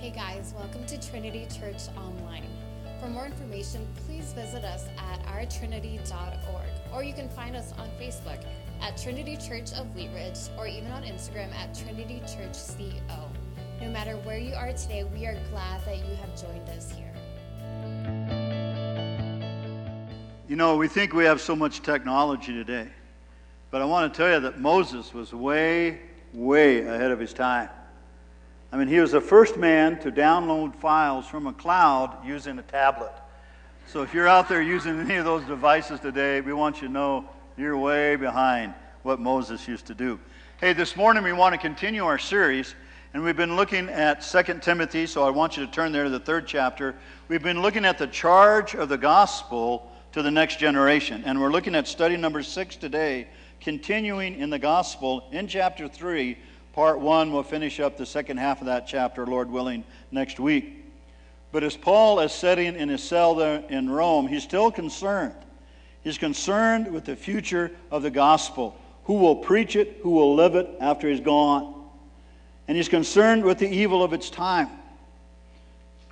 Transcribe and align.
Hey 0.00 0.08
guys, 0.08 0.54
welcome 0.56 0.86
to 0.86 1.10
Trinity 1.10 1.46
Church 1.60 1.94
Online. 1.94 2.48
For 3.02 3.08
more 3.10 3.26
information, 3.26 3.86
please 4.06 4.32
visit 4.32 4.64
us 4.64 4.86
at 4.96 5.22
ourtrinity.org 5.26 6.94
or 6.94 7.04
you 7.04 7.12
can 7.12 7.28
find 7.28 7.54
us 7.54 7.74
on 7.76 7.86
Facebook 8.00 8.42
at 8.80 8.96
Trinity 8.96 9.36
Church 9.36 9.74
of 9.74 9.94
Wheat 9.94 10.08
Ridge 10.14 10.38
or 10.56 10.66
even 10.66 10.90
on 10.90 11.02
Instagram 11.02 11.52
at 11.52 11.74
Trinity 11.74 12.20
Church 12.20 12.56
CO. 12.78 13.28
No 13.82 13.90
matter 13.90 14.16
where 14.24 14.38
you 14.38 14.54
are 14.54 14.72
today, 14.72 15.04
we 15.04 15.26
are 15.26 15.38
glad 15.50 15.84
that 15.84 15.98
you 15.98 16.16
have 16.16 16.34
joined 16.34 16.66
us 16.70 16.90
here. 16.90 17.12
You 20.48 20.56
know, 20.56 20.78
we 20.78 20.88
think 20.88 21.12
we 21.12 21.26
have 21.26 21.42
so 21.42 21.54
much 21.54 21.82
technology 21.82 22.54
today, 22.54 22.88
but 23.70 23.82
I 23.82 23.84
want 23.84 24.14
to 24.14 24.16
tell 24.16 24.32
you 24.32 24.40
that 24.40 24.60
Moses 24.60 25.12
was 25.12 25.34
way, 25.34 26.00
way 26.32 26.86
ahead 26.86 27.10
of 27.10 27.20
his 27.20 27.34
time. 27.34 27.68
I 28.72 28.76
mean, 28.76 28.86
he 28.86 29.00
was 29.00 29.10
the 29.10 29.20
first 29.20 29.56
man 29.56 29.98
to 30.00 30.12
download 30.12 30.76
files 30.76 31.26
from 31.26 31.48
a 31.48 31.52
cloud 31.52 32.24
using 32.24 32.56
a 32.58 32.62
tablet. 32.62 33.12
So 33.88 34.02
if 34.02 34.14
you're 34.14 34.28
out 34.28 34.48
there 34.48 34.62
using 34.62 35.00
any 35.00 35.16
of 35.16 35.24
those 35.24 35.42
devices 35.44 35.98
today, 35.98 36.40
we 36.40 36.52
want 36.52 36.80
you 36.80 36.86
to 36.86 36.92
know 36.92 37.24
you're 37.56 37.76
way 37.76 38.14
behind 38.14 38.74
what 39.02 39.18
Moses 39.18 39.66
used 39.66 39.86
to 39.86 39.94
do. 39.94 40.20
Hey, 40.60 40.72
this 40.72 40.94
morning 40.94 41.24
we 41.24 41.32
want 41.32 41.52
to 41.52 41.58
continue 41.58 42.04
our 42.04 42.18
series, 42.18 42.76
and 43.12 43.24
we've 43.24 43.36
been 43.36 43.56
looking 43.56 43.88
at 43.88 44.20
2 44.20 44.60
Timothy, 44.60 45.06
so 45.06 45.24
I 45.24 45.30
want 45.30 45.56
you 45.56 45.66
to 45.66 45.72
turn 45.72 45.90
there 45.90 46.04
to 46.04 46.10
the 46.10 46.20
third 46.20 46.46
chapter. 46.46 46.94
We've 47.26 47.42
been 47.42 47.62
looking 47.62 47.84
at 47.84 47.98
the 47.98 48.06
charge 48.06 48.76
of 48.76 48.88
the 48.88 48.98
gospel 48.98 49.90
to 50.12 50.22
the 50.22 50.30
next 50.30 50.60
generation, 50.60 51.24
and 51.26 51.40
we're 51.40 51.50
looking 51.50 51.74
at 51.74 51.88
study 51.88 52.16
number 52.16 52.44
six 52.44 52.76
today, 52.76 53.26
continuing 53.60 54.38
in 54.38 54.48
the 54.48 54.60
gospel 54.60 55.28
in 55.32 55.48
chapter 55.48 55.88
3 55.88 56.38
Part 56.72 57.00
one, 57.00 57.32
we'll 57.32 57.42
finish 57.42 57.80
up 57.80 57.96
the 57.96 58.06
second 58.06 58.36
half 58.36 58.60
of 58.60 58.66
that 58.66 58.86
chapter, 58.86 59.26
Lord 59.26 59.50
willing, 59.50 59.84
next 60.12 60.38
week. 60.38 60.84
But 61.52 61.64
as 61.64 61.76
Paul 61.76 62.20
is 62.20 62.32
sitting 62.32 62.76
in 62.76 62.88
his 62.88 63.02
cell 63.02 63.34
there 63.34 63.64
in 63.68 63.90
Rome, 63.90 64.28
he's 64.28 64.44
still 64.44 64.70
concerned. 64.70 65.34
He's 66.04 66.16
concerned 66.16 66.92
with 66.92 67.04
the 67.04 67.16
future 67.16 67.72
of 67.90 68.02
the 68.02 68.10
gospel. 68.10 68.78
Who 69.04 69.14
will 69.14 69.36
preach 69.36 69.74
it? 69.74 69.98
Who 70.02 70.10
will 70.10 70.34
live 70.36 70.54
it 70.54 70.68
after 70.80 71.08
he's 71.08 71.20
gone? 71.20 71.74
And 72.68 72.76
he's 72.76 72.88
concerned 72.88 73.44
with 73.44 73.58
the 73.58 73.68
evil 73.68 74.04
of 74.04 74.12
its 74.12 74.30
time, 74.30 74.68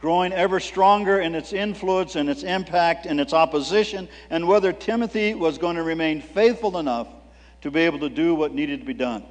growing 0.01 0.33
ever 0.33 0.59
stronger 0.59 1.21
in 1.21 1.37
its 1.37 1.53
influence 1.53 2.17
and 2.17 2.29
its 2.29 2.43
impact 2.43 3.07
and 3.07 3.21
its 3.21 3.33
opposition, 3.33 4.09
and 4.29 4.49
whether 4.49 4.73
Timothy 4.73 5.35
was 5.35 5.57
going 5.57 5.77
to 5.77 5.85
remain 5.85 6.21
faithful 6.21 6.79
enough 6.79 7.07
to 7.61 7.71
be 7.71 7.83
able 7.83 8.01
to 8.01 8.09
do 8.09 8.35
what 8.35 8.53
needed 8.53 8.81
to 8.81 8.87
be 8.87 8.95
done. 8.95 9.25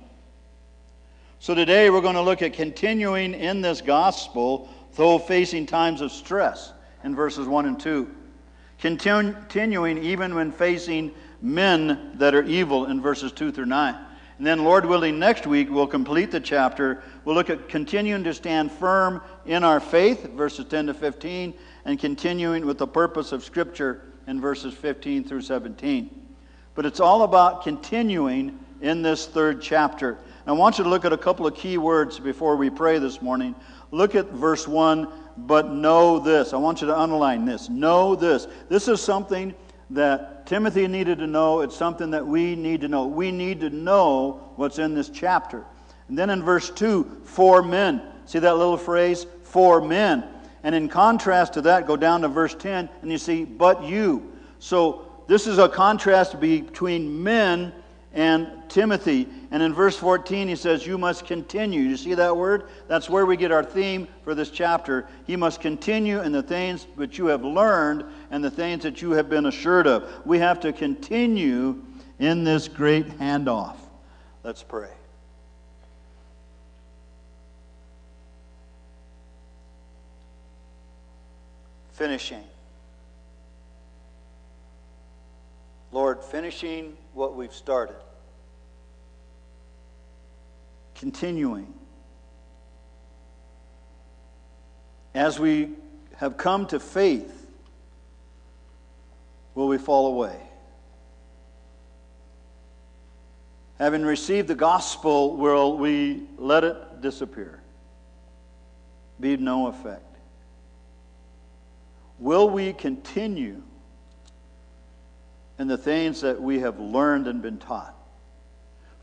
So 1.40 1.54
today 1.54 1.92
we're 1.92 2.02
going 2.02 2.16
to 2.16 2.22
look 2.22 2.42
at 2.42 2.54
continuing 2.54 3.36
in 3.36 3.62
this 3.62 3.80
gospel, 3.80 4.70
though 4.96 5.20
facing 5.20 5.68
times 5.68 6.02
of 6.02 6.12
stress 6.12 6.74
in 7.04 7.16
verses 7.16 7.48
1 7.48 7.68
and 7.68 7.80
2. 7.80 8.10
Continuing 8.80 10.04
even 10.04 10.34
when 10.34 10.52
facing 10.52 11.14
men 11.42 12.14
that 12.16 12.34
are 12.34 12.44
evil 12.44 12.88
in 12.88 13.02
verses 13.02 13.32
2 13.32 13.52
through 13.52 13.68
9. 13.68 13.96
And 14.40 14.48
then, 14.48 14.64
Lord 14.64 14.86
willing, 14.86 15.20
next 15.20 15.46
week 15.46 15.70
we'll 15.70 15.88
complete 15.88 16.32
the 16.32 16.40
chapter. 16.40 17.04
We'll 17.24 17.36
look 17.36 17.52
at 17.52 17.70
continuing 17.70 18.24
to 18.24 18.34
stand 18.34 18.72
firm 18.72 19.22
in 19.46 19.64
our 19.64 19.80
faith, 19.80 20.32
verses 20.32 20.66
10 20.66 20.88
to 20.88 20.94
15, 20.96 21.54
and 21.86 22.00
continuing 22.00 22.66
with 22.66 22.80
the 22.80 22.88
purpose 22.88 23.32
of 23.32 23.44
Scripture 23.44 24.02
in 24.26 24.42
verses 24.42 24.74
15 24.74 25.24
through 25.24 25.42
17. 25.42 26.10
But 26.74 26.88
it's 26.88 27.00
all 27.00 27.24
about 27.24 27.64
continuing 27.64 28.58
in 28.82 29.04
this 29.04 29.28
third 29.28 29.62
chapter. 29.62 30.18
I 30.48 30.54
want 30.54 30.78
you 30.78 30.86
to 30.86 30.90
look 30.90 31.04
at 31.04 31.12
a 31.12 31.18
couple 31.18 31.46
of 31.46 31.56
key 31.56 31.78
words 31.78 32.20
before 32.20 32.56
we 32.56 32.70
pray 32.70 33.00
this 33.00 33.22
morning. 33.22 33.54
Look 33.92 34.16
at 34.16 34.30
verse 34.32 34.66
1, 34.66 35.10
but 35.36 35.74
know 35.74 36.20
this. 36.20 36.54
I 36.54 36.58
want 36.58 36.80
you 36.80 36.88
to 36.88 36.98
underline 36.98 37.44
this. 37.44 37.68
Know 37.68 38.16
this. 38.16 38.48
This 38.70 38.88
is 38.88 39.02
something 39.02 39.54
that 39.90 40.48
Timothy 40.48 40.88
needed 40.88 41.20
to 41.20 41.28
know. 41.28 41.60
It's 41.60 41.76
something 41.76 42.12
that 42.12 42.26
we 42.26 42.56
need 42.56 42.80
to 42.80 42.88
know. 42.88 43.08
We 43.08 43.30
need 43.30 43.60
to 43.60 43.70
know 43.70 44.54
what's 44.56 44.80
in 44.80 44.96
this 44.96 45.10
chapter. 45.10 45.66
And 46.08 46.18
then 46.18 46.30
in 46.30 46.42
verse 46.42 46.70
2, 46.70 47.24
for 47.26 47.62
men. 47.62 48.02
See 48.26 48.40
that 48.40 48.56
little 48.56 48.78
phrase? 48.78 49.26
For 49.44 49.82
men. 49.82 50.24
And 50.64 50.74
in 50.74 50.88
contrast 50.88 51.54
to 51.56 51.62
that, 51.64 51.88
go 51.88 51.98
down 51.98 52.22
to 52.22 52.30
verse 52.30 52.56
10 52.56 52.90
and 53.02 53.12
you 53.12 53.18
see, 53.18 53.44
but 53.44 53.84
you. 53.84 54.32
So 54.60 55.24
this 55.28 55.46
is 55.46 55.58
a 55.58 55.68
contrast 55.68 56.40
between 56.40 57.22
men 57.22 57.74
and 58.14 58.48
Timothy. 58.70 59.28
And 59.50 59.64
in 59.64 59.74
verse 59.74 59.96
14, 59.96 60.50
he 60.50 60.56
says, 60.56 60.86
You 60.86 60.98
must 60.98 61.26
continue. 61.26 61.82
You 61.82 61.96
see 61.96 62.14
that 62.16 62.36
word? 62.36 62.68
That's 62.88 63.10
where 63.10 63.26
we 63.26 63.38
get 63.38 63.52
our 63.52 63.64
theme 63.64 64.08
for 64.24 64.36
this 64.36 64.50
chapter. 64.50 65.08
He 65.26 65.38
must 65.38 65.62
continue 65.62 66.22
in 66.22 66.34
the 66.34 66.44
things 66.44 66.86
which 66.96 67.18
you 67.18 67.28
have 67.28 67.46
learned 67.46 68.04
and 68.30 68.44
the 68.44 68.52
things 68.52 68.84
that 68.84 69.02
you 69.02 69.12
have 69.12 69.30
been 69.30 69.46
assured 69.46 69.88
of. 69.88 70.10
We 70.26 70.40
have 70.40 70.60
to 70.62 70.74
continue 70.74 71.82
in 72.20 72.44
this 72.44 72.68
great 72.68 73.08
handoff. 73.20 73.78
Let's 74.44 74.64
pray. 74.64 74.90
Finishing. 81.94 82.44
Lord, 85.94 86.22
finishing 86.22 86.98
what 87.14 87.36
we've 87.36 87.54
started 87.54 87.96
continuing. 90.98 91.74
As 95.14 95.40
we 95.40 95.70
have 96.16 96.38
come 96.38 96.68
to 96.68 96.80
faith, 96.80 97.48
will 99.56 99.68
we 99.68 99.78
fall 99.78 100.08
away? 100.08 100.40
Having 103.80 104.04
received 104.04 104.48
the 104.48 104.56
gospel, 104.56 105.38
will 105.38 105.78
we 105.78 106.24
let 106.38 106.64
it 106.64 107.02
disappear? 107.02 107.62
Be 109.20 109.38
no 109.38 109.68
effect? 109.68 110.04
Will 112.20 112.50
we 112.50 112.74
continue 112.74 113.62
in 115.60 115.68
the 115.68 115.78
things 115.78 116.22
that 116.22 116.42
we 116.42 116.60
have 116.60 116.80
learned 116.80 117.28
and 117.28 117.42
been 117.42 117.58
taught? 117.58 117.97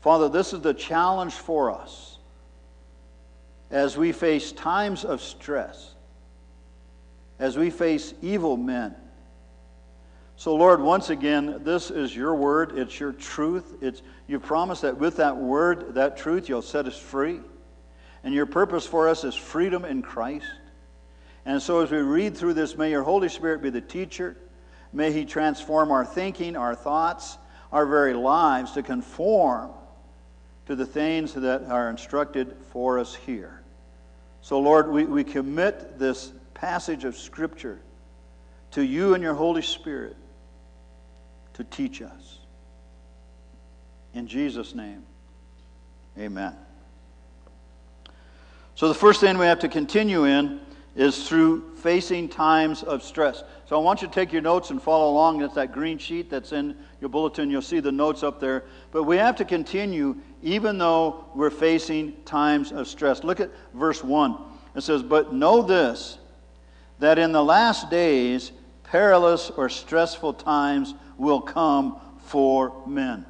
Father, 0.05 0.29
this 0.29 0.53
is 0.53 0.61
the 0.61 0.75
challenge 0.75 1.33
for 1.33 1.71
us 1.71 2.19
as 3.71 3.97
we 3.97 4.11
face 4.11 4.51
times 4.51 5.03
of 5.03 5.19
stress, 5.19 5.95
as 7.39 7.57
we 7.57 7.71
face 7.71 8.13
evil 8.21 8.55
men. 8.55 8.93
So, 10.35 10.53
Lord, 10.53 10.79
once 10.79 11.09
again, 11.09 11.59
this 11.63 11.89
is 11.89 12.15
your 12.15 12.35
word. 12.35 12.77
It's 12.77 12.99
your 12.99 13.13
truth. 13.13 13.77
It's, 13.81 14.03
you 14.27 14.39
promise 14.39 14.81
that 14.81 14.95
with 14.95 15.17
that 15.17 15.35
word, 15.35 15.95
that 15.95 16.17
truth, 16.17 16.49
you'll 16.49 16.61
set 16.61 16.85
us 16.85 16.99
free. 16.99 17.39
And 18.23 18.31
your 18.31 18.45
purpose 18.45 18.85
for 18.85 19.09
us 19.09 19.23
is 19.23 19.33
freedom 19.33 19.85
in 19.85 20.03
Christ. 20.03 20.45
And 21.47 21.59
so, 21.59 21.81
as 21.81 21.89
we 21.89 21.97
read 21.97 22.37
through 22.37 22.53
this, 22.53 22.77
may 22.77 22.91
your 22.91 23.01
Holy 23.01 23.27
Spirit 23.27 23.63
be 23.63 23.71
the 23.71 23.81
teacher. 23.81 24.37
May 24.93 25.11
He 25.11 25.25
transform 25.25 25.89
our 25.89 26.05
thinking, 26.05 26.55
our 26.55 26.75
thoughts, 26.75 27.39
our 27.71 27.87
very 27.87 28.13
lives 28.13 28.73
to 28.73 28.83
conform 28.83 29.71
to 30.65 30.75
the 30.75 30.85
things 30.85 31.33
that 31.33 31.63
are 31.63 31.89
instructed 31.89 32.55
for 32.71 32.99
us 32.99 33.15
here. 33.15 33.61
So, 34.41 34.59
Lord, 34.59 34.91
we, 34.91 35.05
we 35.05 35.23
commit 35.23 35.97
this 35.99 36.31
passage 36.53 37.03
of 37.03 37.15
Scripture 37.17 37.79
to 38.71 38.83
you 38.83 39.13
and 39.13 39.23
your 39.23 39.33
Holy 39.33 39.61
Spirit 39.61 40.15
to 41.53 41.63
teach 41.63 42.01
us. 42.01 42.39
In 44.13 44.27
Jesus' 44.27 44.75
name, 44.75 45.03
amen. 46.17 46.55
So, 48.75 48.87
the 48.87 48.93
first 48.93 49.21
thing 49.21 49.37
we 49.37 49.45
have 49.45 49.59
to 49.59 49.69
continue 49.69 50.25
in 50.25 50.59
is 50.95 51.27
through 51.27 51.75
facing 51.75 52.29
times 52.29 52.81
of 52.83 53.03
stress. 53.03 53.43
So 53.67 53.79
I 53.79 53.83
want 53.83 54.01
you 54.01 54.07
to 54.07 54.13
take 54.13 54.31
your 54.31 54.41
notes 54.41 54.69
and 54.69 54.81
follow 54.81 55.11
along. 55.11 55.39
That's 55.39 55.55
that 55.55 55.73
green 55.73 55.97
sheet 55.97 56.29
that's 56.29 56.53
in 56.53 56.75
your 57.01 57.09
bulletin. 57.09 57.49
You'll 57.49 57.61
see 57.61 57.81
the 57.81 57.91
notes 57.91 58.23
up 58.23 58.39
there. 58.39 58.63
But 58.91 59.03
we 59.03 59.17
have 59.17 59.35
to 59.37 59.45
continue 59.45 60.15
even 60.45 60.77
though 60.77 61.25
we're 61.33 61.49
facing 61.49 62.13
times 62.23 62.71
of 62.71 62.87
stress. 62.87 63.23
Look 63.23 63.39
at 63.39 63.49
verse 63.73 64.03
1. 64.03 64.37
It 64.75 64.81
says, 64.81 65.01
But 65.03 65.33
know 65.33 65.61
this, 65.63 66.19
that 66.99 67.17
in 67.17 67.31
the 67.31 67.43
last 67.43 67.89
days, 67.89 68.51
perilous 68.83 69.49
or 69.49 69.67
stressful 69.67 70.35
times 70.35 70.93
will 71.17 71.41
come 71.41 71.99
for 72.25 72.87
men. 72.87 73.25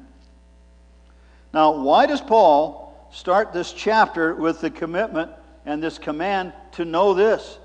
Now, 1.54 1.82
why 1.82 2.04
does 2.04 2.20
Paul 2.20 3.08
start 3.10 3.52
this 3.52 3.72
chapter 3.72 4.34
with 4.34 4.60
the 4.60 4.70
commitment 4.70 5.32
and 5.64 5.82
this 5.82 5.98
command 5.98 6.52
to 6.72 6.84
know 6.84 7.14
this? 7.14 7.58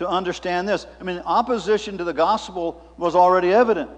to 0.00 0.08
understand 0.08 0.66
this. 0.66 0.86
I 0.98 1.04
mean, 1.04 1.18
opposition 1.26 1.98
to 1.98 2.04
the 2.04 2.14
gospel 2.14 2.82
was 2.96 3.14
already 3.14 3.52
evident. 3.52 3.90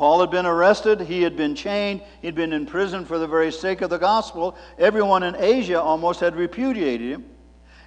Paul 0.00 0.22
had 0.22 0.30
been 0.30 0.46
arrested, 0.46 1.02
he 1.02 1.20
had 1.20 1.36
been 1.36 1.54
chained, 1.54 2.00
he'd 2.22 2.34
been 2.34 2.54
in 2.54 2.64
prison 2.64 3.04
for 3.04 3.18
the 3.18 3.26
very 3.26 3.52
sake 3.52 3.82
of 3.82 3.90
the 3.90 3.98
gospel. 3.98 4.56
Everyone 4.78 5.22
in 5.22 5.36
Asia 5.36 5.78
almost 5.78 6.20
had 6.20 6.36
repudiated 6.36 7.06
him. 7.06 7.26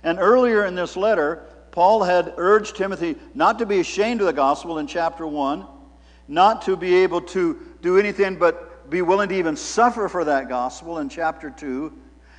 And 0.04 0.19
earlier 0.19 0.63
in 0.63 0.75
this 0.75 0.95
letter, 0.95 1.48
Paul 1.71 2.04
had 2.04 2.36
urged 2.38 2.75
Timothy 2.75 3.15
not 3.33 3.57
to 3.57 3.65
be 3.65 3.80
ashamed 3.80 4.21
of 4.21 4.27
the 4.27 4.33
gospel 4.33 4.77
in 4.77 4.86
chapter 4.86 5.25
1, 5.25 5.65
not 6.27 6.62
to 6.65 6.77
be 6.77 6.98
able 6.98 7.21
to 7.21 7.60
do 7.81 7.98
anything 7.98 8.36
but 8.36 8.92
be 8.92 9.01
willing 9.01 9.30
to 9.30 9.36
even 9.36 9.56
suffer 9.56 10.07
for 10.07 10.24
that 10.24 10.48
gospel 10.48 11.00
in 11.00 11.10
chapter 11.10 11.50
2. 11.50 11.92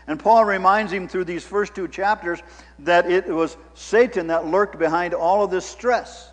And 0.06 0.20
Paul 0.20 0.44
reminds 0.44 0.92
him 0.92 1.08
through 1.08 1.24
these 1.24 1.42
first 1.42 1.74
two 1.74 1.88
chapters 1.88 2.38
that 2.78 3.10
it 3.10 3.26
was 3.26 3.56
Satan 3.74 4.28
that 4.28 4.46
lurked 4.46 4.78
behind 4.78 5.14
all 5.14 5.42
of 5.42 5.50
this 5.50 5.66
stress. 5.66 6.30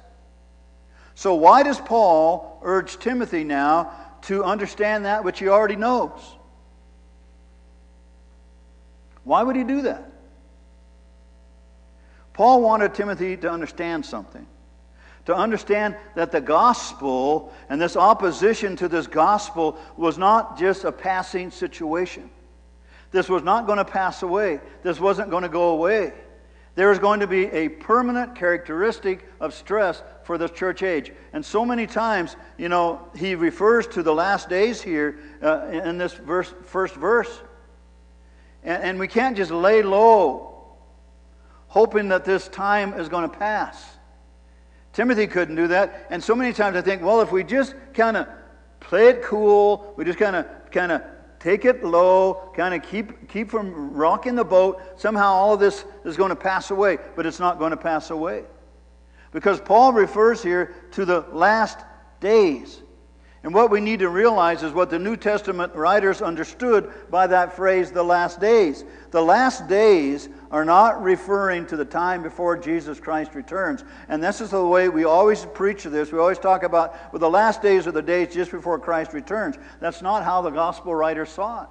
So, 1.15 1.35
why 1.35 1.63
does 1.63 1.79
Paul 1.79 2.59
urge 2.63 2.97
Timothy 2.97 3.43
now 3.43 3.91
to 4.23 4.43
understand 4.43 5.05
that 5.05 5.23
which 5.23 5.39
he 5.39 5.47
already 5.47 5.75
knows? 5.75 6.19
Why 9.23 9.43
would 9.43 9.55
he 9.55 9.63
do 9.63 9.83
that? 9.83 10.11
Paul 12.33 12.61
wanted 12.61 12.93
Timothy 12.93 13.37
to 13.37 13.51
understand 13.51 14.05
something. 14.05 14.47
To 15.25 15.35
understand 15.35 15.95
that 16.15 16.31
the 16.31 16.41
gospel 16.41 17.53
and 17.69 17.79
this 17.79 17.95
opposition 17.95 18.75
to 18.77 18.87
this 18.87 19.05
gospel 19.05 19.77
was 19.95 20.17
not 20.17 20.57
just 20.57 20.83
a 20.83 20.91
passing 20.91 21.51
situation. 21.51 22.29
This 23.11 23.29
was 23.29 23.43
not 23.43 23.67
going 23.67 23.77
to 23.77 23.85
pass 23.85 24.23
away. 24.23 24.59
This 24.81 24.99
wasn't 24.99 25.29
going 25.29 25.43
to 25.43 25.49
go 25.49 25.69
away. 25.69 26.13
There 26.75 26.91
is 26.91 26.99
going 26.99 27.19
to 27.19 27.27
be 27.27 27.45
a 27.47 27.67
permanent 27.69 28.35
characteristic 28.35 29.27
of 29.39 29.53
stress 29.53 30.01
for 30.31 30.37
this 30.37 30.51
church 30.51 30.81
age. 30.81 31.11
And 31.33 31.45
so 31.45 31.65
many 31.65 31.85
times, 31.85 32.37
you 32.57 32.69
know, 32.69 33.05
he 33.17 33.35
refers 33.35 33.85
to 33.87 34.01
the 34.01 34.13
last 34.13 34.47
days 34.47 34.81
here 34.81 35.19
uh, 35.43 35.65
in 35.65 35.97
this 35.97 36.13
verse, 36.13 36.53
first 36.63 36.95
verse. 36.95 37.41
And, 38.63 38.81
and 38.81 38.99
we 38.99 39.09
can't 39.09 39.35
just 39.35 39.51
lay 39.51 39.81
low 39.81 40.53
hoping 41.67 42.07
that 42.07 42.23
this 42.23 42.47
time 42.47 42.93
is 42.93 43.09
going 43.09 43.29
to 43.29 43.37
pass. 43.37 43.83
Timothy 44.93 45.27
couldn't 45.27 45.57
do 45.57 45.67
that. 45.67 46.07
And 46.09 46.23
so 46.23 46.33
many 46.33 46.53
times 46.53 46.77
I 46.77 46.81
think, 46.81 47.01
well, 47.01 47.19
if 47.19 47.33
we 47.33 47.43
just 47.43 47.75
kind 47.93 48.15
of 48.15 48.25
play 48.79 49.09
it 49.09 49.23
cool, 49.23 49.93
we 49.97 50.05
just 50.05 50.17
kind 50.17 50.37
of 50.37 50.45
kind 50.71 50.93
of 50.93 51.01
take 51.41 51.65
it 51.65 51.83
low, 51.83 52.53
kind 52.55 52.73
of 52.73 52.89
keep 52.89 53.27
keep 53.27 53.51
from 53.51 53.93
rocking 53.93 54.35
the 54.35 54.45
boat, 54.45 54.81
somehow 54.95 55.33
all 55.33 55.55
of 55.55 55.59
this 55.59 55.83
is 56.05 56.15
going 56.15 56.29
to 56.29 56.37
pass 56.37 56.71
away, 56.71 56.99
but 57.17 57.25
it's 57.25 57.41
not 57.41 57.59
going 57.59 57.71
to 57.71 57.77
pass 57.77 58.11
away. 58.11 58.45
Because 59.31 59.59
Paul 59.61 59.93
refers 59.93 60.43
here 60.43 60.73
to 60.91 61.05
the 61.05 61.21
last 61.31 61.79
days. 62.19 62.81
And 63.43 63.55
what 63.55 63.71
we 63.71 63.81
need 63.81 63.99
to 63.99 64.09
realize 64.09 64.61
is 64.61 64.71
what 64.71 64.91
the 64.91 64.99
New 64.99 65.17
Testament 65.17 65.73
writers 65.73 66.21
understood 66.21 66.91
by 67.09 67.25
that 67.25 67.55
phrase, 67.55 67.91
the 67.91 68.03
last 68.03 68.39
days. 68.39 68.83
The 69.09 69.21
last 69.21 69.67
days 69.67 70.29
are 70.51 70.63
not 70.63 71.01
referring 71.01 71.65
to 71.67 71.75
the 71.75 71.85
time 71.85 72.21
before 72.21 72.55
Jesus 72.55 72.99
Christ 72.99 73.33
returns. 73.33 73.83
And 74.09 74.23
this 74.23 74.41
is 74.41 74.51
the 74.51 74.63
way 74.63 74.89
we 74.89 75.05
always 75.05 75.45
preach 75.45 75.83
this. 75.85 76.11
We 76.11 76.19
always 76.19 76.37
talk 76.37 76.61
about, 76.61 76.95
well, 77.11 77.19
the 77.19 77.29
last 77.29 77.63
days 77.63 77.87
are 77.87 77.91
the 77.91 78.01
days 78.03 78.31
just 78.31 78.51
before 78.51 78.77
Christ 78.77 79.11
returns. 79.11 79.57
That's 79.79 80.03
not 80.03 80.23
how 80.23 80.43
the 80.43 80.51
gospel 80.51 80.93
writers 80.93 81.29
saw 81.29 81.63
it. 81.63 81.69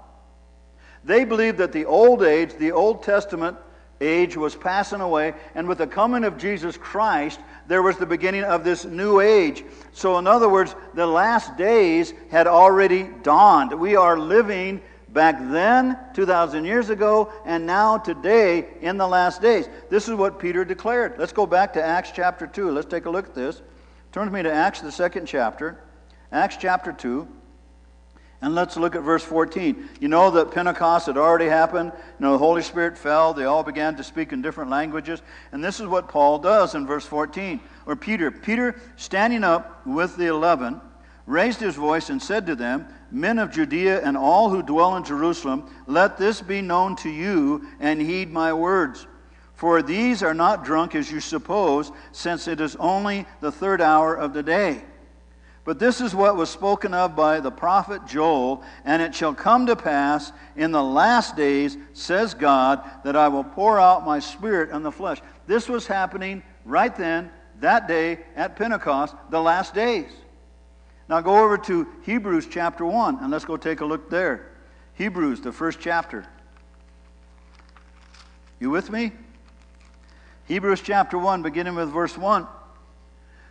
They 1.04 1.24
believed 1.24 1.58
that 1.58 1.72
the 1.72 1.84
old 1.84 2.24
age, 2.24 2.54
the 2.54 2.72
Old 2.72 3.04
Testament 3.04 3.56
age, 4.00 4.36
was 4.36 4.56
passing 4.56 5.00
away, 5.00 5.34
and 5.54 5.68
with 5.68 5.78
the 5.78 5.86
coming 5.86 6.24
of 6.24 6.36
Jesus 6.36 6.76
Christ, 6.76 7.38
there 7.70 7.82
was 7.82 7.96
the 7.98 8.04
beginning 8.04 8.42
of 8.42 8.64
this 8.64 8.84
new 8.84 9.20
age. 9.20 9.64
So, 9.92 10.18
in 10.18 10.26
other 10.26 10.48
words, 10.48 10.74
the 10.94 11.06
last 11.06 11.56
days 11.56 12.12
had 12.28 12.48
already 12.48 13.04
dawned. 13.22 13.72
We 13.72 13.94
are 13.94 14.18
living 14.18 14.82
back 15.10 15.36
then, 15.38 15.96
2,000 16.12 16.64
years 16.64 16.90
ago, 16.90 17.32
and 17.46 17.64
now 17.64 17.96
today 17.96 18.66
in 18.80 18.96
the 18.96 19.06
last 19.06 19.40
days. 19.40 19.68
This 19.88 20.08
is 20.08 20.16
what 20.16 20.40
Peter 20.40 20.64
declared. 20.64 21.14
Let's 21.16 21.32
go 21.32 21.46
back 21.46 21.72
to 21.74 21.82
Acts 21.82 22.10
chapter 22.12 22.48
2. 22.48 22.72
Let's 22.72 22.88
take 22.88 23.06
a 23.06 23.10
look 23.10 23.28
at 23.28 23.36
this. 23.36 23.62
Turn 24.10 24.24
with 24.24 24.34
me 24.34 24.42
to 24.42 24.52
Acts, 24.52 24.80
the 24.80 24.90
second 24.90 25.26
chapter. 25.26 25.78
Acts 26.32 26.56
chapter 26.56 26.92
2. 26.92 27.28
And 28.42 28.54
let's 28.54 28.76
look 28.76 28.96
at 28.96 29.02
verse 29.02 29.22
14. 29.22 29.88
You 30.00 30.08
know 30.08 30.30
that 30.30 30.50
Pentecost 30.50 31.06
had 31.06 31.18
already 31.18 31.46
happened. 31.46 31.92
You 31.94 32.24
know, 32.24 32.32
the 32.32 32.38
Holy 32.38 32.62
Spirit 32.62 32.96
fell. 32.96 33.34
They 33.34 33.44
all 33.44 33.62
began 33.62 33.96
to 33.96 34.04
speak 34.04 34.32
in 34.32 34.40
different 34.40 34.70
languages. 34.70 35.20
And 35.52 35.62
this 35.62 35.78
is 35.78 35.86
what 35.86 36.08
Paul 36.08 36.38
does 36.38 36.74
in 36.74 36.86
verse 36.86 37.04
14. 37.04 37.60
Or 37.84 37.96
Peter. 37.96 38.30
Peter, 38.30 38.80
standing 38.96 39.44
up 39.44 39.86
with 39.86 40.16
the 40.16 40.28
eleven, 40.28 40.80
raised 41.26 41.60
his 41.60 41.74
voice 41.74 42.08
and 42.08 42.22
said 42.22 42.46
to 42.46 42.56
them, 42.56 42.88
Men 43.10 43.38
of 43.38 43.50
Judea 43.50 44.00
and 44.02 44.16
all 44.16 44.48
who 44.48 44.62
dwell 44.62 44.96
in 44.96 45.04
Jerusalem, 45.04 45.68
let 45.86 46.16
this 46.16 46.40
be 46.40 46.62
known 46.62 46.96
to 46.96 47.10
you 47.10 47.66
and 47.78 48.00
heed 48.00 48.32
my 48.32 48.54
words. 48.54 49.06
For 49.54 49.82
these 49.82 50.22
are 50.22 50.32
not 50.32 50.64
drunk 50.64 50.94
as 50.94 51.12
you 51.12 51.20
suppose, 51.20 51.92
since 52.12 52.48
it 52.48 52.62
is 52.62 52.76
only 52.76 53.26
the 53.42 53.52
third 53.52 53.82
hour 53.82 54.14
of 54.14 54.32
the 54.32 54.42
day. 54.42 54.82
But 55.70 55.78
this 55.78 56.00
is 56.00 56.16
what 56.16 56.34
was 56.34 56.50
spoken 56.50 56.92
of 56.94 57.14
by 57.14 57.38
the 57.38 57.52
prophet 57.52 58.04
Joel, 58.04 58.64
and 58.84 59.00
it 59.00 59.14
shall 59.14 59.32
come 59.32 59.66
to 59.66 59.76
pass 59.76 60.32
in 60.56 60.72
the 60.72 60.82
last 60.82 61.36
days, 61.36 61.78
says 61.92 62.34
God, 62.34 62.82
that 63.04 63.14
I 63.14 63.28
will 63.28 63.44
pour 63.44 63.78
out 63.78 64.04
my 64.04 64.18
spirit 64.18 64.72
on 64.72 64.82
the 64.82 64.90
flesh. 64.90 65.20
This 65.46 65.68
was 65.68 65.86
happening 65.86 66.42
right 66.64 66.92
then, 66.96 67.30
that 67.60 67.86
day, 67.86 68.18
at 68.34 68.56
Pentecost, 68.56 69.14
the 69.30 69.40
last 69.40 69.72
days. 69.72 70.10
Now 71.08 71.20
go 71.20 71.38
over 71.38 71.56
to 71.56 71.86
Hebrews 72.02 72.48
chapter 72.50 72.84
1, 72.84 73.18
and 73.20 73.30
let's 73.30 73.44
go 73.44 73.56
take 73.56 73.80
a 73.80 73.86
look 73.86 74.10
there. 74.10 74.50
Hebrews, 74.94 75.40
the 75.40 75.52
first 75.52 75.78
chapter. 75.78 76.26
You 78.58 78.70
with 78.70 78.90
me? 78.90 79.12
Hebrews 80.46 80.80
chapter 80.80 81.16
1, 81.16 81.42
beginning 81.42 81.76
with 81.76 81.90
verse 81.90 82.18
1. 82.18 82.48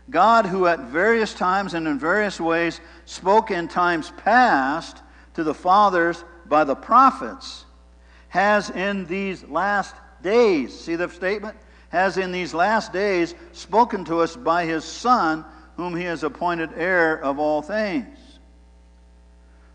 God, 0.09 0.45
who 0.45 0.65
at 0.65 0.79
various 0.79 1.33
times 1.33 1.73
and 1.73 1.87
in 1.87 1.99
various 1.99 2.39
ways 2.39 2.81
spoke 3.05 3.51
in 3.51 3.67
times 3.67 4.11
past 4.17 5.01
to 5.35 5.43
the 5.43 5.53
fathers 5.53 6.23
by 6.45 6.63
the 6.63 6.75
prophets, 6.75 7.65
has 8.29 8.69
in 8.69 9.05
these 9.05 9.43
last 9.45 9.95
days, 10.21 10.77
see 10.77 10.95
the 10.95 11.09
statement? 11.09 11.57
Has 11.89 12.17
in 12.17 12.31
these 12.31 12.53
last 12.53 12.93
days 12.93 13.33
spoken 13.51 14.05
to 14.05 14.19
us 14.19 14.35
by 14.35 14.65
his 14.65 14.83
Son, 14.83 15.43
whom 15.75 15.95
he 15.95 16.03
has 16.03 16.23
appointed 16.23 16.69
heir 16.75 17.23
of 17.23 17.39
all 17.39 17.61
things. 17.61 18.17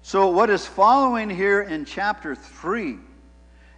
So, 0.03 0.29
what 0.29 0.51
is 0.51 0.67
following 0.67 1.31
here 1.31 1.63
in 1.63 1.85
chapter 1.85 2.35
3 2.35 2.99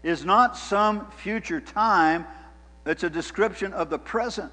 is 0.02 0.24
not 0.24 0.56
some 0.56 1.10
future 1.12 1.60
time, 1.60 2.26
it's 2.84 3.04
a 3.04 3.10
description 3.10 3.72
of 3.72 3.90
the 3.90 3.98
present. 3.98 4.52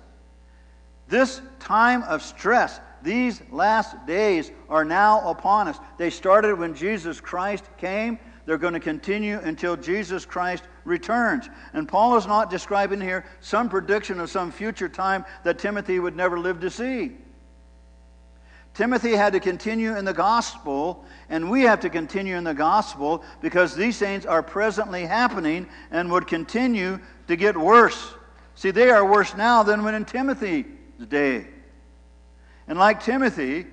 This 1.14 1.44
time 1.60 2.02
of 2.06 2.24
stress, 2.24 2.80
these 3.04 3.40
last 3.52 4.08
days 4.08 4.50
are 4.68 4.84
now 4.84 5.30
upon 5.30 5.68
us. 5.68 5.78
They 6.00 6.10
started 6.10 6.58
when 6.58 6.74
Jesus 6.74 7.22
Christ 7.22 7.66
came. 7.78 8.18
They're 8.48 8.58
going 8.58 8.74
to 8.74 8.80
continue 8.80 9.38
until 9.38 9.78
Jesus 9.78 10.26
Christ 10.26 10.64
returns. 10.86 11.52
And 11.74 11.88
Paul 11.88 12.18
is 12.18 12.26
not 12.26 12.50
describing 12.50 13.00
here 13.00 13.26
some 13.42 13.70
prediction 13.70 14.20
of 14.20 14.32
some 14.32 14.52
future 14.52 14.90
time 14.90 15.24
that 15.44 15.60
Timothy 15.60 16.00
would 16.00 16.16
never 16.16 16.40
live 16.40 16.60
to 16.62 16.72
see. 16.72 17.12
Timothy 18.74 19.12
had 19.12 19.34
to 19.34 19.40
continue 19.40 19.96
in 19.96 20.06
the 20.06 20.16
gospel, 20.16 21.06
and 21.30 21.52
we 21.52 21.62
have 21.62 21.80
to 21.82 21.92
continue 21.92 22.38
in 22.38 22.44
the 22.44 22.56
gospel 22.56 23.24
because 23.40 23.76
these 23.76 24.00
things 24.00 24.26
are 24.26 24.42
presently 24.42 25.06
happening 25.06 25.70
and 25.92 26.12
would 26.12 26.26
continue 26.26 27.00
to 27.28 27.36
get 27.36 27.56
worse. 27.56 28.16
See, 28.56 28.72
they 28.72 28.90
are 28.90 29.06
worse 29.06 29.36
now 29.36 29.62
than 29.62 29.84
when 29.84 29.94
in 29.94 30.06
Timothy's 30.98 31.10
day. 31.10 31.48
And 32.68 32.80
like 32.80 33.04
Timothy, 33.04 33.68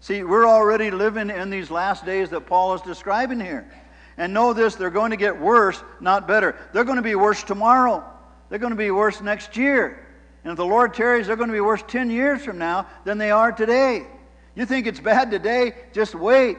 see, 0.00 0.24
we're 0.24 0.46
already 0.46 0.90
living 0.90 1.30
in 1.30 1.50
these 1.50 1.70
last 1.70 2.04
days 2.04 2.30
that 2.30 2.46
Paul 2.46 2.74
is 2.74 2.80
describing 2.82 3.40
here. 3.40 3.70
And 4.16 4.34
know 4.34 4.52
this, 4.52 4.74
they're 4.74 4.90
going 4.90 5.10
to 5.10 5.16
get 5.16 5.40
worse, 5.40 5.82
not 6.00 6.28
better. 6.28 6.56
They're 6.72 6.84
going 6.84 6.96
to 6.96 7.02
be 7.02 7.14
worse 7.14 7.42
tomorrow. 7.42 8.04
They're 8.48 8.58
going 8.58 8.72
to 8.72 8.76
be 8.76 8.90
worse 8.90 9.20
next 9.20 9.56
year. 9.56 10.06
And 10.44 10.50
if 10.50 10.56
the 10.56 10.66
Lord 10.66 10.92
tarries, 10.92 11.26
they're 11.26 11.36
going 11.36 11.48
to 11.48 11.54
be 11.54 11.60
worse 11.60 11.82
10 11.86 12.10
years 12.10 12.44
from 12.44 12.58
now 12.58 12.86
than 13.04 13.16
they 13.16 13.30
are 13.30 13.52
today. 13.52 14.06
You 14.54 14.66
think 14.66 14.86
it's 14.86 15.00
bad 15.00 15.30
today? 15.30 15.74
Just 15.92 16.14
wait. 16.14 16.58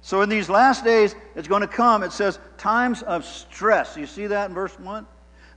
So, 0.00 0.22
in 0.22 0.28
these 0.28 0.48
last 0.48 0.84
days, 0.84 1.14
it's 1.36 1.46
going 1.46 1.60
to 1.60 1.68
come. 1.68 2.02
It 2.02 2.12
says 2.12 2.38
times 2.56 3.02
of 3.02 3.24
stress. 3.24 3.96
You 3.96 4.06
see 4.06 4.26
that 4.28 4.48
in 4.48 4.54
verse 4.54 4.76
1? 4.78 5.06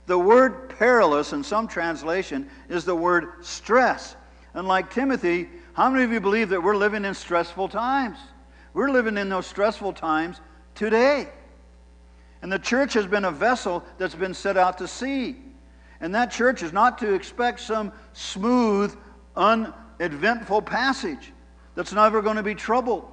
The 0.06 0.18
word 0.18 0.70
perilous 0.78 1.32
in 1.32 1.44
some 1.44 1.68
translation 1.68 2.48
is 2.68 2.84
the 2.84 2.94
word 2.94 3.44
stress. 3.44 4.16
And 4.54 4.66
like 4.66 4.90
Timothy, 4.90 5.48
how 5.74 5.88
many 5.88 6.04
of 6.04 6.12
you 6.12 6.20
believe 6.20 6.48
that 6.50 6.62
we're 6.62 6.76
living 6.76 7.04
in 7.04 7.14
stressful 7.14 7.68
times? 7.68 8.18
We're 8.74 8.90
living 8.90 9.16
in 9.16 9.28
those 9.28 9.46
stressful 9.46 9.92
times 9.92 10.40
today. 10.74 11.28
And 12.42 12.50
the 12.50 12.58
church 12.58 12.94
has 12.94 13.06
been 13.06 13.24
a 13.24 13.30
vessel 13.30 13.84
that's 13.98 14.14
been 14.14 14.34
set 14.34 14.56
out 14.56 14.78
to 14.78 14.88
sea. 14.88 15.36
And 16.00 16.14
that 16.14 16.32
church 16.32 16.62
is 16.62 16.72
not 16.72 16.98
to 16.98 17.14
expect 17.14 17.60
some 17.60 17.92
smooth, 18.12 18.96
uneventful 19.36 20.62
passage 20.62 21.32
that's 21.76 21.92
never 21.92 22.20
going 22.20 22.36
to 22.36 22.42
be 22.42 22.56
troubled. 22.56 23.11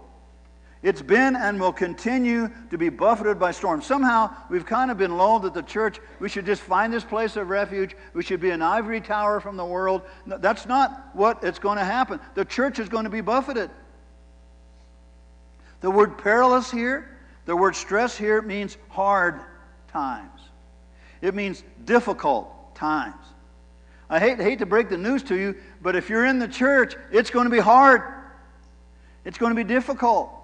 It's 0.81 1.01
been 1.01 1.36
and 1.36 1.59
will 1.59 1.74
continue 1.74 2.50
to 2.69 2.77
be 2.77 2.88
buffeted 2.88 3.38
by 3.38 3.51
storms. 3.51 3.86
Somehow, 3.86 4.33
we've 4.50 4.65
kind 4.65 4.89
of 4.89 4.98
been 4.98 5.17
lulled 5.17 5.43
that 5.43 5.53
the 5.53 5.62
church, 5.62 6.00
we 6.19 6.29
should 6.29 6.45
just 6.45 6.62
find 6.62 6.93
this 6.93 7.03
place 7.03 7.36
of 7.36 7.50
refuge. 7.50 7.98
We 8.13 8.24
should 8.24 8.39
be 8.39 8.51
an 8.51 8.62
ivory 8.62 9.01
tower 9.01 9.41
from 9.41 9.57
the 9.57 9.65
world. 9.65 10.03
That's 10.25 10.65
not 10.65 11.09
what 11.13 11.43
it's 11.43 11.59
going 11.59 11.79
to 11.79 11.83
happen. 11.83 12.21
The 12.33 12.45
church 12.45 12.79
is 12.79 12.88
going 12.88 13.03
to 13.03 13.09
be 13.09 13.19
buffeted. 13.19 13.69
The 15.81 15.91
word 15.91 16.17
perilous 16.17 16.71
here, 16.71 17.17
the 17.45 17.55
word 17.55 17.75
stress 17.75 18.17
here 18.17 18.41
means 18.41 18.77
hard 18.88 19.41
times. 19.89 20.41
It 21.21 21.36
means 21.36 21.62
difficult 21.83 22.75
times. 22.75 23.15
I 24.09 24.19
hate, 24.19 24.39
hate 24.39 24.59
to 24.59 24.65
break 24.65 24.88
the 24.89 24.98
news 24.98 25.24
to 25.24 25.38
you, 25.38 25.55
but 25.81 25.95
if 25.95 26.09
you're 26.09 26.25
in 26.25 26.39
the 26.39 26.48
church, 26.48 26.95
it's 27.12 27.29
going 27.29 27.45
to 27.45 27.51
be 27.51 27.59
hard. 27.59 28.01
It's 29.25 29.38
going 29.38 29.51
to 29.51 29.55
be 29.55 29.67
difficult. 29.67 30.38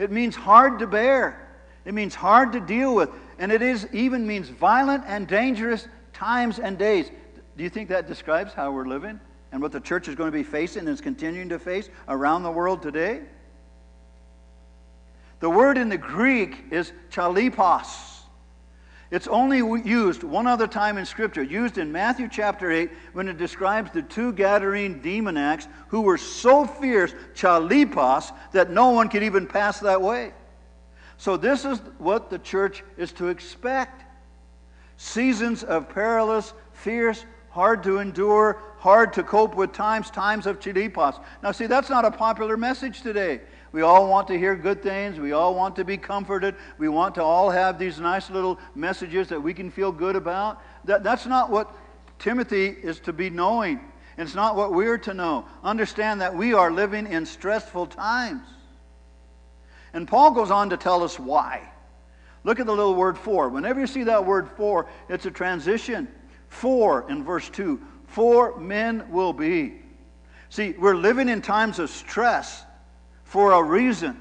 It 0.00 0.10
means 0.10 0.34
hard 0.34 0.78
to 0.78 0.86
bear. 0.86 1.46
It 1.84 1.92
means 1.92 2.14
hard 2.14 2.52
to 2.52 2.60
deal 2.60 2.94
with. 2.94 3.10
And 3.38 3.52
it 3.52 3.60
is 3.60 3.86
even 3.92 4.26
means 4.26 4.48
violent 4.48 5.04
and 5.06 5.28
dangerous 5.28 5.86
times 6.14 6.58
and 6.58 6.78
days. 6.78 7.10
Do 7.56 7.62
you 7.62 7.68
think 7.68 7.90
that 7.90 8.08
describes 8.08 8.54
how 8.54 8.72
we're 8.72 8.86
living 8.86 9.20
and 9.52 9.60
what 9.60 9.72
the 9.72 9.80
church 9.80 10.08
is 10.08 10.14
going 10.14 10.28
to 10.28 10.36
be 10.36 10.42
facing 10.42 10.80
and 10.80 10.88
is 10.88 11.02
continuing 11.02 11.50
to 11.50 11.58
face 11.58 11.90
around 12.08 12.44
the 12.44 12.50
world 12.50 12.80
today? 12.80 13.20
The 15.40 15.50
word 15.50 15.76
in 15.76 15.90
the 15.90 15.98
Greek 15.98 16.64
is 16.70 16.92
chalipos. 17.10 18.19
It's 19.10 19.26
only 19.26 19.58
used 19.58 20.22
one 20.22 20.46
other 20.46 20.68
time 20.68 20.96
in 20.96 21.04
Scripture, 21.04 21.42
used 21.42 21.78
in 21.78 21.90
Matthew 21.90 22.28
chapter 22.28 22.70
8 22.70 22.90
when 23.12 23.26
it 23.26 23.38
describes 23.38 23.90
the 23.90 24.02
two 24.02 24.32
Gadarene 24.32 25.02
demoniacs 25.02 25.66
who 25.88 26.02
were 26.02 26.18
so 26.18 26.64
fierce, 26.64 27.12
chalipos, 27.34 28.32
that 28.52 28.70
no 28.70 28.90
one 28.90 29.08
could 29.08 29.24
even 29.24 29.48
pass 29.48 29.80
that 29.80 30.00
way. 30.00 30.32
So, 31.16 31.36
this 31.36 31.64
is 31.64 31.80
what 31.98 32.30
the 32.30 32.38
church 32.38 32.84
is 32.96 33.12
to 33.14 33.28
expect 33.28 34.04
seasons 34.96 35.64
of 35.64 35.88
perilous, 35.88 36.54
fierce, 36.72 37.26
hard 37.50 37.82
to 37.82 37.98
endure, 37.98 38.62
hard 38.78 39.12
to 39.14 39.24
cope 39.24 39.56
with 39.56 39.72
times, 39.72 40.08
times 40.10 40.46
of 40.46 40.60
chalipos. 40.60 41.20
Now, 41.42 41.50
see, 41.50 41.66
that's 41.66 41.90
not 41.90 42.04
a 42.04 42.10
popular 42.12 42.56
message 42.56 43.02
today. 43.02 43.40
We 43.72 43.82
all 43.82 44.08
want 44.08 44.26
to 44.28 44.38
hear 44.38 44.56
good 44.56 44.82
things. 44.82 45.18
We 45.20 45.32
all 45.32 45.54
want 45.54 45.76
to 45.76 45.84
be 45.84 45.96
comforted. 45.96 46.56
We 46.78 46.88
want 46.88 47.14
to 47.16 47.22
all 47.22 47.50
have 47.50 47.78
these 47.78 48.00
nice 48.00 48.28
little 48.28 48.58
messages 48.74 49.28
that 49.28 49.40
we 49.40 49.54
can 49.54 49.70
feel 49.70 49.92
good 49.92 50.16
about. 50.16 50.60
That, 50.84 51.04
that's 51.04 51.26
not 51.26 51.50
what 51.50 51.72
Timothy 52.18 52.66
is 52.66 52.98
to 53.00 53.12
be 53.12 53.30
knowing. 53.30 53.80
It's 54.18 54.34
not 54.34 54.56
what 54.56 54.72
we're 54.72 54.98
to 54.98 55.14
know. 55.14 55.46
Understand 55.62 56.20
that 56.20 56.34
we 56.34 56.52
are 56.52 56.70
living 56.70 57.06
in 57.06 57.24
stressful 57.24 57.86
times. 57.86 58.46
And 59.92 60.06
Paul 60.06 60.32
goes 60.32 60.50
on 60.50 60.70
to 60.70 60.76
tell 60.76 61.04
us 61.04 61.18
why. 61.18 61.70
Look 62.42 62.58
at 62.58 62.66
the 62.66 62.74
little 62.74 62.94
word 62.94 63.16
for. 63.16 63.48
Whenever 63.48 63.80
you 63.80 63.86
see 63.86 64.04
that 64.04 64.24
word 64.24 64.48
for, 64.56 64.86
it's 65.08 65.26
a 65.26 65.30
transition. 65.30 66.08
For 66.48 67.08
in 67.08 67.22
verse 67.22 67.48
2. 67.50 67.80
For 68.06 68.58
men 68.58 69.10
will 69.10 69.32
be. 69.32 69.80
See, 70.48 70.72
we're 70.72 70.96
living 70.96 71.28
in 71.28 71.40
times 71.40 71.78
of 71.78 71.90
stress 71.90 72.64
for 73.30 73.52
a 73.52 73.62
reason. 73.62 74.18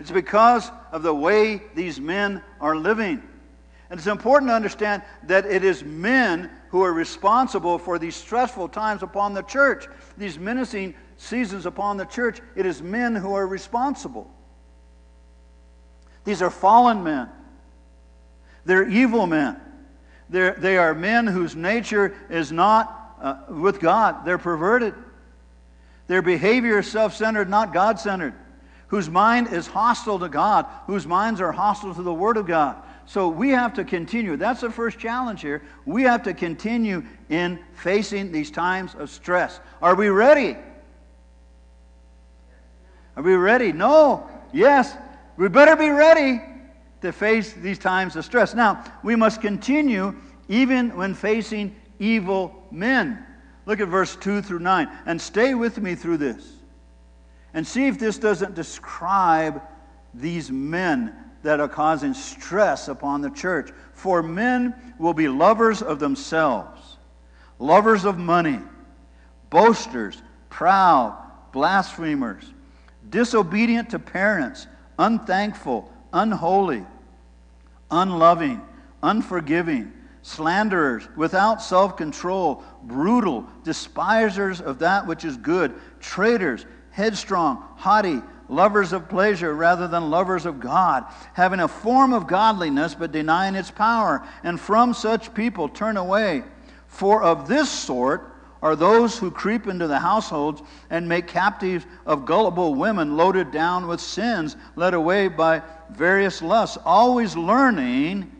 It's 0.00 0.10
because 0.10 0.70
of 0.90 1.02
the 1.02 1.14
way 1.14 1.60
these 1.74 2.00
men 2.00 2.42
are 2.62 2.74
living. 2.74 3.22
And 3.90 4.00
it's 4.00 4.06
important 4.06 4.48
to 4.48 4.54
understand 4.54 5.02
that 5.24 5.44
it 5.44 5.62
is 5.62 5.84
men 5.84 6.50
who 6.70 6.80
are 6.80 6.94
responsible 6.94 7.78
for 7.78 7.98
these 7.98 8.16
stressful 8.16 8.70
times 8.70 9.02
upon 9.02 9.34
the 9.34 9.42
church, 9.42 9.86
these 10.16 10.38
menacing 10.38 10.94
seasons 11.18 11.66
upon 11.66 11.98
the 11.98 12.06
church. 12.06 12.40
It 12.56 12.64
is 12.64 12.80
men 12.80 13.14
who 13.14 13.34
are 13.34 13.46
responsible. 13.46 14.32
These 16.24 16.40
are 16.40 16.50
fallen 16.50 17.04
men, 17.04 17.28
they're 18.64 18.88
evil 18.88 19.26
men. 19.26 19.60
They're, 20.30 20.54
they 20.54 20.78
are 20.78 20.94
men 20.94 21.26
whose 21.26 21.54
nature 21.54 22.16
is 22.30 22.50
not 22.50 23.18
uh, 23.20 23.36
with 23.50 23.78
God, 23.78 24.24
they're 24.24 24.38
perverted. 24.38 24.94
Their 26.06 26.22
behavior 26.22 26.78
is 26.78 26.90
self 26.90 27.14
centered, 27.14 27.48
not 27.48 27.72
God 27.72 27.98
centered. 27.98 28.34
Whose 28.88 29.08
mind 29.08 29.52
is 29.52 29.66
hostile 29.66 30.18
to 30.18 30.28
God, 30.28 30.66
whose 30.86 31.06
minds 31.06 31.40
are 31.40 31.52
hostile 31.52 31.94
to 31.94 32.02
the 32.02 32.12
Word 32.12 32.36
of 32.36 32.46
God. 32.46 32.76
So 33.06 33.28
we 33.28 33.50
have 33.50 33.74
to 33.74 33.84
continue. 33.84 34.36
That's 34.36 34.60
the 34.60 34.70
first 34.70 34.98
challenge 34.98 35.40
here. 35.40 35.62
We 35.86 36.02
have 36.02 36.22
to 36.24 36.34
continue 36.34 37.02
in 37.30 37.58
facing 37.74 38.32
these 38.32 38.50
times 38.50 38.94
of 38.94 39.10
stress. 39.10 39.60
Are 39.80 39.94
we 39.94 40.08
ready? 40.08 40.56
Are 43.16 43.22
we 43.22 43.34
ready? 43.34 43.72
No. 43.72 44.28
Yes. 44.52 44.94
We 45.36 45.48
better 45.48 45.76
be 45.76 45.90
ready 45.90 46.40
to 47.00 47.12
face 47.12 47.52
these 47.52 47.78
times 47.78 48.16
of 48.16 48.24
stress. 48.24 48.54
Now, 48.54 48.84
we 49.02 49.16
must 49.16 49.40
continue 49.40 50.14
even 50.48 50.96
when 50.96 51.14
facing 51.14 51.74
evil 51.98 52.66
men. 52.70 53.24
Look 53.66 53.80
at 53.80 53.88
verse 53.88 54.16
2 54.16 54.42
through 54.42 54.58
9. 54.60 54.88
And 55.06 55.20
stay 55.20 55.54
with 55.54 55.78
me 55.78 55.94
through 55.94 56.18
this. 56.18 56.52
And 57.54 57.66
see 57.66 57.86
if 57.86 57.98
this 57.98 58.18
doesn't 58.18 58.54
describe 58.54 59.62
these 60.14 60.50
men 60.50 61.14
that 61.42 61.60
are 61.60 61.68
causing 61.68 62.14
stress 62.14 62.88
upon 62.88 63.20
the 63.20 63.30
church. 63.30 63.70
For 63.94 64.22
men 64.22 64.74
will 64.98 65.14
be 65.14 65.28
lovers 65.28 65.82
of 65.82 65.98
themselves, 65.98 66.96
lovers 67.58 68.04
of 68.04 68.18
money, 68.18 68.60
boasters, 69.50 70.22
proud, 70.48 71.16
blasphemers, 71.52 72.52
disobedient 73.10 73.90
to 73.90 73.98
parents, 73.98 74.66
unthankful, 74.98 75.92
unholy, 76.12 76.84
unloving, 77.90 78.62
unforgiving 79.02 79.92
slanderers, 80.22 81.06
without 81.16 81.60
self 81.60 81.96
control, 81.96 82.62
brutal, 82.84 83.46
despisers 83.64 84.60
of 84.60 84.78
that 84.78 85.06
which 85.06 85.24
is 85.24 85.36
good, 85.36 85.74
traitors, 86.00 86.64
headstrong, 86.90 87.62
haughty, 87.76 88.20
lovers 88.48 88.92
of 88.92 89.08
pleasure 89.08 89.54
rather 89.54 89.88
than 89.88 90.10
lovers 90.10 90.46
of 90.46 90.60
God, 90.60 91.04
having 91.34 91.60
a 91.60 91.68
form 91.68 92.12
of 92.12 92.26
godliness 92.26 92.94
but 92.94 93.12
denying 93.12 93.54
its 93.54 93.70
power. 93.70 94.26
And 94.44 94.60
from 94.60 94.94
such 94.94 95.34
people 95.34 95.68
turn 95.68 95.96
away. 95.96 96.44
For 96.86 97.22
of 97.22 97.48
this 97.48 97.70
sort, 97.70 98.28
are 98.62 98.76
those 98.76 99.18
who 99.18 99.30
creep 99.30 99.66
into 99.66 99.88
the 99.88 99.98
households 99.98 100.62
and 100.88 101.08
make 101.08 101.26
captives 101.26 101.84
of 102.06 102.24
gullible 102.24 102.76
women 102.76 103.16
loaded 103.16 103.50
down 103.50 103.88
with 103.88 104.00
sins, 104.00 104.56
led 104.76 104.94
away 104.94 105.26
by 105.26 105.62
various 105.90 106.40
lusts, 106.40 106.78
always 106.84 107.36
learning 107.36 108.30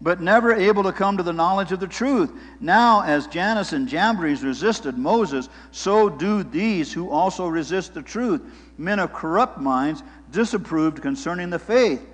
but 0.00 0.20
never 0.20 0.52
able 0.52 0.84
to 0.84 0.92
come 0.92 1.16
to 1.16 1.22
the 1.22 1.32
knowledge 1.32 1.72
of 1.72 1.80
the 1.80 1.88
truth. 1.88 2.32
Now, 2.60 3.02
as 3.02 3.26
Jannes 3.26 3.72
and 3.72 3.88
Jambres 3.88 4.44
resisted 4.44 4.96
Moses, 4.96 5.48
so 5.72 6.08
do 6.08 6.44
these 6.44 6.92
who 6.92 7.10
also 7.10 7.48
resist 7.48 7.94
the 7.94 8.02
truth, 8.02 8.40
men 8.76 9.00
of 9.00 9.12
corrupt 9.12 9.58
minds, 9.58 10.02
disapproved 10.30 11.02
concerning 11.02 11.50
the 11.50 11.58
faith. 11.58 12.06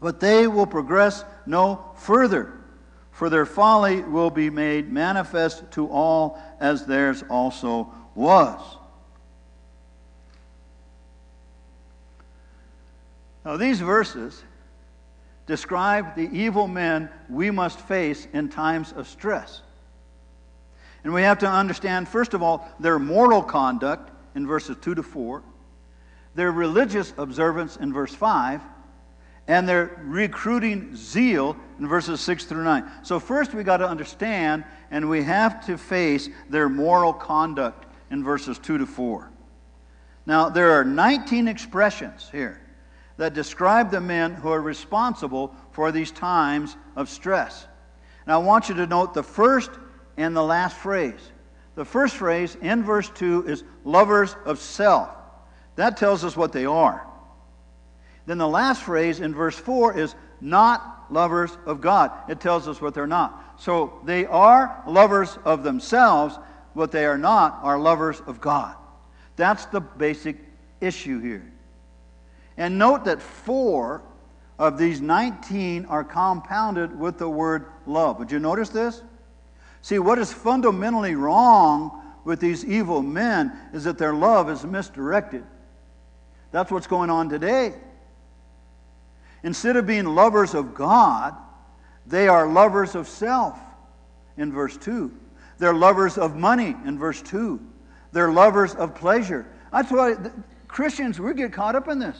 But 0.00 0.20
they 0.20 0.46
will 0.46 0.66
progress 0.66 1.24
no 1.46 1.92
further, 1.96 2.52
for 3.10 3.28
their 3.28 3.46
folly 3.46 4.02
will 4.02 4.30
be 4.30 4.48
made 4.48 4.92
manifest 4.92 5.68
to 5.72 5.88
all, 5.88 6.40
as 6.60 6.86
theirs 6.86 7.24
also 7.28 7.92
was. 8.14 8.60
Now, 13.44 13.56
these 13.56 13.80
verses 13.80 14.44
describe 15.48 16.14
the 16.14 16.28
evil 16.30 16.68
men 16.68 17.08
we 17.28 17.50
must 17.50 17.80
face 17.80 18.28
in 18.32 18.48
times 18.48 18.92
of 18.92 19.08
stress. 19.08 19.62
And 21.02 21.12
we 21.12 21.22
have 21.22 21.38
to 21.38 21.48
understand, 21.48 22.06
first 22.06 22.34
of 22.34 22.42
all, 22.42 22.68
their 22.78 22.98
moral 22.98 23.42
conduct 23.42 24.10
in 24.36 24.46
verses 24.46 24.76
2 24.82 24.94
to 24.94 25.02
4, 25.02 25.42
their 26.34 26.52
religious 26.52 27.14
observance 27.16 27.76
in 27.76 27.92
verse 27.92 28.14
5, 28.14 28.60
and 29.48 29.66
their 29.66 29.98
recruiting 30.04 30.94
zeal 30.94 31.56
in 31.78 31.88
verses 31.88 32.20
6 32.20 32.44
through 32.44 32.64
9. 32.64 32.84
So, 33.02 33.18
first 33.18 33.54
we 33.54 33.64
got 33.64 33.78
to 33.78 33.88
understand 33.88 34.64
and 34.90 35.08
we 35.08 35.22
have 35.22 35.64
to 35.66 35.78
face 35.78 36.28
their 36.50 36.68
moral 36.68 37.14
conduct 37.14 37.86
in 38.10 38.22
verses 38.22 38.58
2 38.58 38.76
to 38.78 38.86
4. 38.86 39.30
Now, 40.26 40.50
there 40.50 40.72
are 40.72 40.84
19 40.84 41.48
expressions 41.48 42.28
here 42.30 42.60
that 43.18 43.34
describe 43.34 43.90
the 43.90 44.00
men 44.00 44.32
who 44.32 44.48
are 44.48 44.62
responsible 44.62 45.54
for 45.72 45.92
these 45.92 46.10
times 46.10 46.76
of 46.96 47.10
stress. 47.10 47.66
Now, 48.26 48.40
I 48.40 48.44
want 48.44 48.68
you 48.68 48.74
to 48.76 48.86
note 48.86 49.12
the 49.12 49.22
first 49.22 49.70
and 50.16 50.34
the 50.34 50.42
last 50.42 50.76
phrase. 50.76 51.20
The 51.74 51.84
first 51.84 52.16
phrase 52.16 52.56
in 52.62 52.82
verse 52.82 53.10
2 53.10 53.46
is 53.46 53.64
lovers 53.84 54.34
of 54.44 54.58
self. 54.58 55.10
That 55.76 55.96
tells 55.96 56.24
us 56.24 56.36
what 56.36 56.52
they 56.52 56.64
are. 56.64 57.06
Then 58.26 58.38
the 58.38 58.48
last 58.48 58.82
phrase 58.82 59.20
in 59.20 59.34
verse 59.34 59.58
4 59.58 59.98
is 59.98 60.14
not 60.40 61.06
lovers 61.10 61.56
of 61.66 61.80
God. 61.80 62.12
It 62.28 62.40
tells 62.40 62.68
us 62.68 62.80
what 62.80 62.94
they're 62.94 63.06
not. 63.06 63.60
So 63.60 64.00
they 64.04 64.26
are 64.26 64.82
lovers 64.86 65.38
of 65.44 65.62
themselves, 65.62 66.38
what 66.74 66.92
they 66.92 67.06
are 67.06 67.18
not 67.18 67.58
are 67.62 67.78
lovers 67.78 68.20
of 68.26 68.40
God. 68.40 68.76
That's 69.36 69.66
the 69.66 69.80
basic 69.80 70.36
issue 70.80 71.20
here. 71.20 71.52
And 72.58 72.76
note 72.76 73.04
that 73.04 73.22
four 73.22 74.02
of 74.58 74.76
these 74.76 75.00
19 75.00 75.86
are 75.86 76.02
compounded 76.02 76.98
with 76.98 77.16
the 77.16 77.28
word 77.28 77.66
love. 77.86 78.18
Would 78.18 78.32
you 78.32 78.40
notice 78.40 78.68
this? 78.68 79.02
See, 79.80 80.00
what 80.00 80.18
is 80.18 80.32
fundamentally 80.32 81.14
wrong 81.14 82.02
with 82.24 82.40
these 82.40 82.64
evil 82.64 83.00
men 83.00 83.56
is 83.72 83.84
that 83.84 83.96
their 83.96 84.12
love 84.12 84.50
is 84.50 84.64
misdirected. 84.64 85.44
That's 86.50 86.70
what's 86.72 86.88
going 86.88 87.10
on 87.10 87.28
today. 87.28 87.74
Instead 89.44 89.76
of 89.76 89.86
being 89.86 90.04
lovers 90.04 90.54
of 90.54 90.74
God, 90.74 91.36
they 92.06 92.26
are 92.26 92.48
lovers 92.48 92.96
of 92.96 93.06
self 93.06 93.56
in 94.36 94.50
verse 94.50 94.76
2. 94.76 95.12
They're 95.58 95.74
lovers 95.74 96.18
of 96.18 96.34
money 96.34 96.74
in 96.84 96.98
verse 96.98 97.22
2. 97.22 97.60
They're 98.10 98.32
lovers 98.32 98.74
of 98.74 98.96
pleasure. 98.96 99.46
That's 99.70 99.92
why 99.92 100.16
Christians, 100.66 101.20
we 101.20 101.34
get 101.34 101.52
caught 101.52 101.76
up 101.76 101.86
in 101.86 102.00
this. 102.00 102.18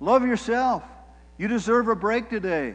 Love 0.00 0.26
yourself. 0.26 0.82
You 1.36 1.48
deserve 1.48 1.88
a 1.88 1.96
break 1.96 2.30
today. 2.30 2.74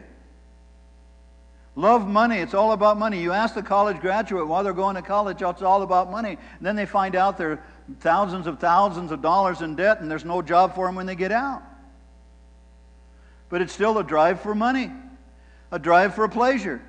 Love 1.76 2.06
money. 2.06 2.38
It's 2.38 2.54
all 2.54 2.72
about 2.72 2.98
money. 2.98 3.20
You 3.20 3.32
ask 3.32 3.54
the 3.54 3.62
college 3.62 4.00
graduate 4.00 4.46
while 4.46 4.62
they're 4.62 4.72
going 4.72 4.94
to 4.94 5.02
college, 5.02 5.42
it's 5.42 5.62
all 5.62 5.82
about 5.82 6.10
money. 6.10 6.30
And 6.30 6.66
then 6.66 6.76
they 6.76 6.86
find 6.86 7.16
out 7.16 7.36
they're 7.36 7.62
thousands 8.00 8.46
of 8.46 8.60
thousands 8.60 9.10
of 9.10 9.20
dollars 9.20 9.60
in 9.60 9.74
debt 9.74 10.00
and 10.00 10.10
there's 10.10 10.24
no 10.24 10.40
job 10.40 10.74
for 10.74 10.86
them 10.86 10.94
when 10.94 11.06
they 11.06 11.16
get 11.16 11.32
out. 11.32 11.62
But 13.48 13.60
it's 13.60 13.72
still 13.72 13.98
a 13.98 14.04
drive 14.04 14.40
for 14.40 14.54
money, 14.54 14.90
a 15.70 15.78
drive 15.78 16.14
for 16.14 16.28
pleasure. 16.28 16.80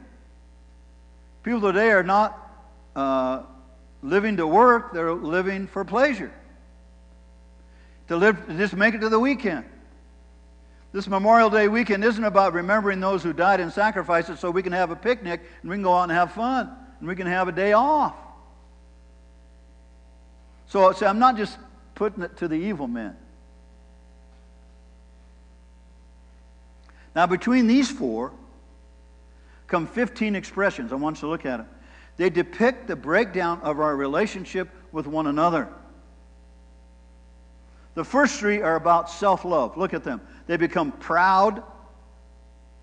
People 1.44 1.62
today 1.62 1.90
are 1.90 2.04
not 2.04 2.40
uh, 2.96 3.44
living 4.02 4.38
to 4.38 4.48
work, 4.48 4.94
they're 4.94 5.14
living 5.14 5.68
for 5.68 5.84
pleasure. 5.84 6.32
To 8.08 8.18
live, 8.18 8.48
just 8.58 8.76
make 8.76 8.94
it 8.94 9.00
to 9.00 9.10
the 9.10 9.20
weekend. 9.20 9.66
This 10.96 11.10
Memorial 11.10 11.50
Day 11.50 11.68
weekend 11.68 12.06
isn't 12.06 12.24
about 12.24 12.54
remembering 12.54 13.02
those 13.02 13.22
who 13.22 13.34
died 13.34 13.60
in 13.60 13.70
sacrifices 13.70 14.40
so 14.40 14.50
we 14.50 14.64
can 14.64 14.72
have 14.72 14.92
a 14.92 14.96
picnic 14.96 15.42
and 15.62 15.70
we 15.70 15.76
can 15.76 15.84
go 15.84 15.94
out 15.94 16.04
and 16.04 16.12
have 16.14 16.32
fun 16.32 16.72
and 17.00 17.10
we 17.10 17.18
can 17.18 17.28
have 17.28 17.50
a 17.50 17.52
day 17.52 17.74
off. 17.74 18.16
So, 20.68 20.94
so 20.94 21.06
I'm 21.06 21.20
not 21.20 21.36
just 21.36 21.58
putting 21.96 22.24
it 22.24 22.38
to 22.38 22.48
the 22.48 22.56
evil 22.56 22.88
men. 22.88 23.18
Now, 27.14 27.28
between 27.28 27.68
these 27.68 27.92
four 27.92 28.32
come 29.68 29.88
15 29.88 30.34
expressions. 30.34 30.94
I 30.94 30.96
want 30.96 31.18
you 31.18 31.22
to 31.22 31.28
look 31.28 31.46
at 31.46 31.58
them. 31.58 31.68
They 32.16 32.30
depict 32.30 32.88
the 32.88 32.96
breakdown 32.96 33.60
of 33.64 33.82
our 33.82 33.98
relationship 33.98 34.70
with 34.94 35.08
one 35.08 35.28
another. 35.28 35.68
The 37.96 38.06
first 38.06 38.40
three 38.40 38.62
are 38.62 38.76
about 38.76 39.10
self 39.10 39.44
love. 39.44 39.76
Look 39.76 39.94
at 39.94 40.06
them. 40.06 40.22
They 40.48 40.58
become 40.58 40.92
proud. 40.92 41.64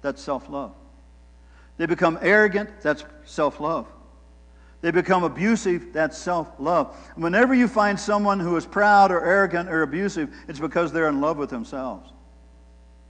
That's 0.00 0.20
self 0.20 0.48
love. 0.48 0.74
They 1.76 1.86
become 1.86 2.18
arrogant. 2.22 2.70
That's 2.82 3.04
self 3.24 3.60
love. 3.60 3.86
They 4.80 4.90
become 4.90 5.22
abusive. 5.22 5.92
That's 5.92 6.18
self 6.18 6.48
love. 6.58 6.96
Whenever 7.14 7.54
you 7.54 7.68
find 7.68 7.98
someone 7.98 8.40
who 8.40 8.56
is 8.56 8.66
proud 8.66 9.10
or 9.10 9.24
arrogant 9.24 9.68
or 9.68 9.82
abusive, 9.82 10.34
it's 10.48 10.58
because 10.58 10.92
they're 10.92 11.08
in 11.08 11.20
love 11.20 11.36
with 11.36 11.50
themselves. 11.50 12.10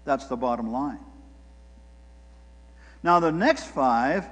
That's 0.04 0.26
the 0.26 0.36
bottom 0.36 0.72
line. 0.72 1.00
Now, 3.02 3.20
the 3.20 3.32
next 3.32 3.64
five, 3.64 4.26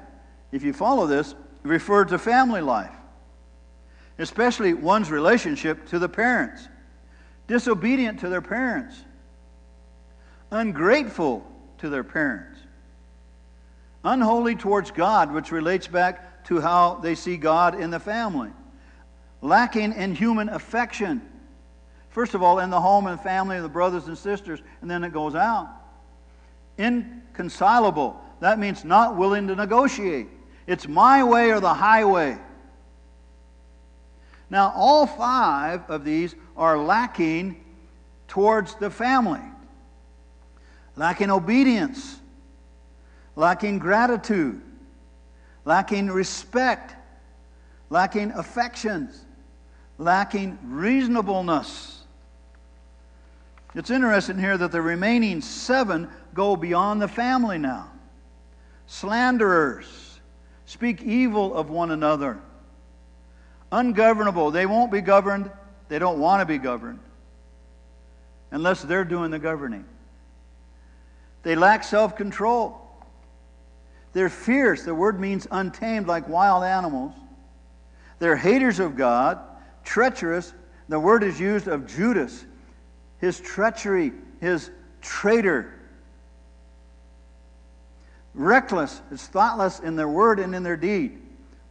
if 0.52 0.62
you 0.62 0.72
follow 0.72 1.06
this, 1.06 1.34
refer 1.62 2.04
to 2.04 2.18
family 2.18 2.60
life, 2.60 2.94
especially 4.18 4.74
one's 4.74 5.10
relationship 5.10 5.86
to 5.88 5.98
the 5.98 6.08
parents 6.08 6.68
disobedient 7.50 8.20
to 8.20 8.28
their 8.28 8.40
parents, 8.40 8.94
ungrateful 10.50 11.46
to 11.78 11.88
their 11.88 12.04
parents, 12.04 12.58
unholy 14.04 14.54
towards 14.54 14.90
God, 14.90 15.32
which 15.32 15.52
relates 15.52 15.86
back 15.86 16.44
to 16.44 16.60
how 16.60 16.96
they 16.96 17.14
see 17.14 17.36
God 17.36 17.80
in 17.80 17.90
the 17.90 18.00
family, 18.00 18.50
lacking 19.40 19.92
in 19.92 20.14
human 20.14 20.48
affection. 20.48 21.22
First 22.08 22.34
of 22.34 22.42
all, 22.42 22.58
in 22.58 22.70
the 22.70 22.80
home 22.80 23.06
and 23.06 23.20
family 23.20 23.56
of 23.56 23.62
the 23.62 23.68
brothers 23.68 24.06
and 24.06 24.18
sisters, 24.18 24.60
and 24.80 24.90
then 24.90 25.04
it 25.04 25.12
goes 25.12 25.34
out. 25.34 25.68
Inconsolable. 26.76 28.20
That 28.40 28.58
means 28.58 28.84
not 28.84 29.16
willing 29.16 29.46
to 29.48 29.54
negotiate. 29.54 30.28
It's 30.66 30.88
my 30.88 31.22
way 31.22 31.50
or 31.50 31.60
the 31.60 31.74
highway. 31.74 32.38
Now, 34.48 34.72
all 34.74 35.06
five 35.06 35.88
of 35.88 36.04
these 36.04 36.34
are 36.56 36.76
lacking 36.76 37.64
towards 38.26 38.74
the 38.74 38.90
family 38.90 39.40
lacking 40.96 41.30
obedience, 41.30 42.18
lacking 43.36 43.78
gratitude, 43.78 44.60
lacking 45.64 46.08
respect, 46.08 46.94
lacking 47.88 48.32
affections, 48.32 49.24
lacking 49.98 50.58
reasonableness. 50.64 52.04
It's 53.74 53.90
interesting 53.90 54.38
here 54.38 54.58
that 54.58 54.72
the 54.72 54.82
remaining 54.82 55.40
seven 55.40 56.08
go 56.34 56.56
beyond 56.56 57.00
the 57.00 57.08
family 57.08 57.58
now. 57.58 57.90
Slanderers 58.86 60.20
speak 60.66 61.02
evil 61.02 61.54
of 61.54 61.70
one 61.70 61.92
another 61.92 62.40
ungovernable. 63.72 64.50
They 64.50 64.66
won't 64.66 64.90
be 64.90 65.00
governed. 65.00 65.50
They 65.88 65.98
don't 65.98 66.18
want 66.18 66.40
to 66.40 66.46
be 66.46 66.58
governed 66.58 66.98
unless 68.50 68.82
they're 68.82 69.04
doing 69.04 69.30
the 69.30 69.38
governing. 69.38 69.84
They 71.42 71.54
lack 71.54 71.84
self 71.84 72.16
control. 72.16 72.80
They're 74.12 74.28
fierce. 74.28 74.84
The 74.84 74.94
word 74.94 75.20
means 75.20 75.46
untamed, 75.50 76.06
like 76.06 76.28
wild 76.28 76.64
animals. 76.64 77.14
They're 78.18 78.36
haters 78.36 78.80
of 78.80 78.96
God, 78.96 79.38
treacherous. 79.84 80.52
The 80.88 80.98
word 80.98 81.22
is 81.22 81.38
used 81.38 81.68
of 81.68 81.86
Judas, 81.86 82.44
his 83.18 83.40
treachery, 83.40 84.12
his 84.40 84.70
traitor. 85.00 85.74
Reckless, 88.34 89.00
is 89.10 89.26
thoughtless 89.26 89.80
in 89.80 89.96
their 89.96 90.08
word 90.08 90.40
and 90.40 90.54
in 90.54 90.62
their 90.62 90.76
deed 90.76 91.20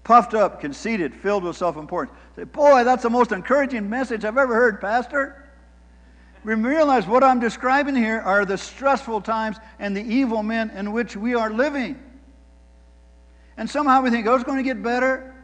puffed 0.10 0.34
up, 0.34 0.60
conceited, 0.60 1.13
filled 1.13 1.43
with 1.43 1.55
self 1.55 1.77
importance. 1.77 2.17
Say, 2.36 2.43
boy, 2.43 2.84
that's 2.84 3.03
the 3.03 3.12
most 3.12 3.32
encouraging 3.32 3.88
message 3.88 4.25
I've 4.25 4.39
ever 4.39 4.55
heard, 4.55 4.82
Pastor. 4.82 5.48
We 6.43 6.54
realize 6.54 7.06
what 7.06 7.23
I'm 7.23 7.39
describing 7.39 7.95
here 7.95 8.21
are 8.21 8.45
the 8.45 8.58
stressful 8.58 9.21
times 9.21 9.58
and 9.78 9.95
the 9.95 10.02
evil 10.02 10.41
men 10.41 10.69
in 10.71 10.91
which 10.91 11.15
we 11.15 11.36
are 11.36 11.52
living. 11.52 12.02
And 13.58 13.69
somehow 13.69 14.02
we 14.02 14.10
think, 14.10 14.25
oh, 14.25 14.36
it's 14.36 14.45
going 14.45 14.58
to 14.58 14.63
get 14.63 14.82
better. 14.82 15.36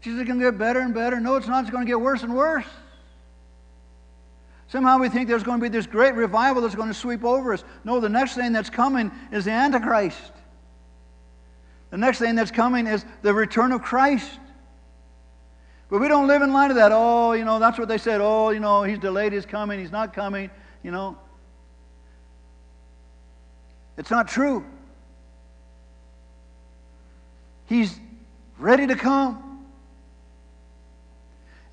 Jesus 0.00 0.20
is 0.20 0.26
going 0.26 0.38
to 0.38 0.44
get 0.44 0.58
better 0.58 0.80
and 0.80 0.94
better. 0.94 1.18
No, 1.18 1.36
it's 1.36 1.48
not. 1.48 1.64
It's 1.64 1.70
going 1.70 1.84
to 1.84 1.90
get 1.90 2.00
worse 2.00 2.22
and 2.22 2.34
worse. 2.34 2.66
Somehow 4.68 4.98
we 4.98 5.08
think 5.08 5.28
there's 5.28 5.42
going 5.42 5.58
to 5.58 5.62
be 5.62 5.68
this 5.68 5.86
great 5.86 6.14
revival 6.14 6.62
that's 6.62 6.74
going 6.74 6.88
to 6.88 6.94
sweep 6.94 7.24
over 7.24 7.52
us. 7.52 7.64
No, 7.84 8.00
the 8.00 8.08
next 8.08 8.34
thing 8.34 8.52
that's 8.52 8.70
coming 8.70 9.10
is 9.30 9.44
the 9.44 9.50
Antichrist. 9.50 10.32
The 11.90 11.98
next 11.98 12.20
thing 12.20 12.36
that's 12.36 12.50
coming 12.50 12.86
is 12.86 13.04
the 13.20 13.34
return 13.34 13.72
of 13.72 13.82
Christ. 13.82 14.30
But 15.92 16.00
we 16.00 16.08
don't 16.08 16.26
live 16.26 16.40
in 16.40 16.54
light 16.54 16.70
of 16.70 16.76
that. 16.76 16.90
Oh, 16.90 17.32
you 17.32 17.44
know, 17.44 17.58
that's 17.58 17.78
what 17.78 17.86
they 17.86 17.98
said. 17.98 18.22
Oh, 18.22 18.48
you 18.48 18.60
know, 18.60 18.82
he's 18.82 18.98
delayed 18.98 19.34
his 19.34 19.44
coming. 19.44 19.78
He's 19.78 19.92
not 19.92 20.14
coming. 20.14 20.48
You 20.82 20.90
know. 20.90 21.18
It's 23.98 24.10
not 24.10 24.26
true. 24.26 24.64
He's 27.66 28.00
ready 28.58 28.86
to 28.86 28.96
come. 28.96 29.66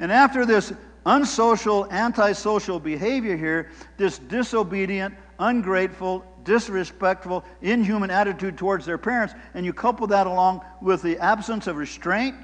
And 0.02 0.12
after 0.12 0.46
this 0.46 0.74
unsocial, 1.06 1.90
antisocial 1.90 2.78
behavior 2.78 3.38
here, 3.38 3.72
this 3.96 4.20
disobedient, 4.20 5.14
ungrateful, 5.40 6.26
disrespectful, 6.44 7.46
inhuman 7.62 8.12
attitude 8.12 8.58
towards 8.58 8.86
their 8.86 8.98
parents, 8.98 9.34
and 9.54 9.66
you 9.66 9.72
couple 9.72 10.08
that 10.08 10.28
along 10.28 10.60
with 10.82 11.02
the 11.04 11.18
absence 11.20 11.68
of 11.68 11.78
restraint, 11.78 12.36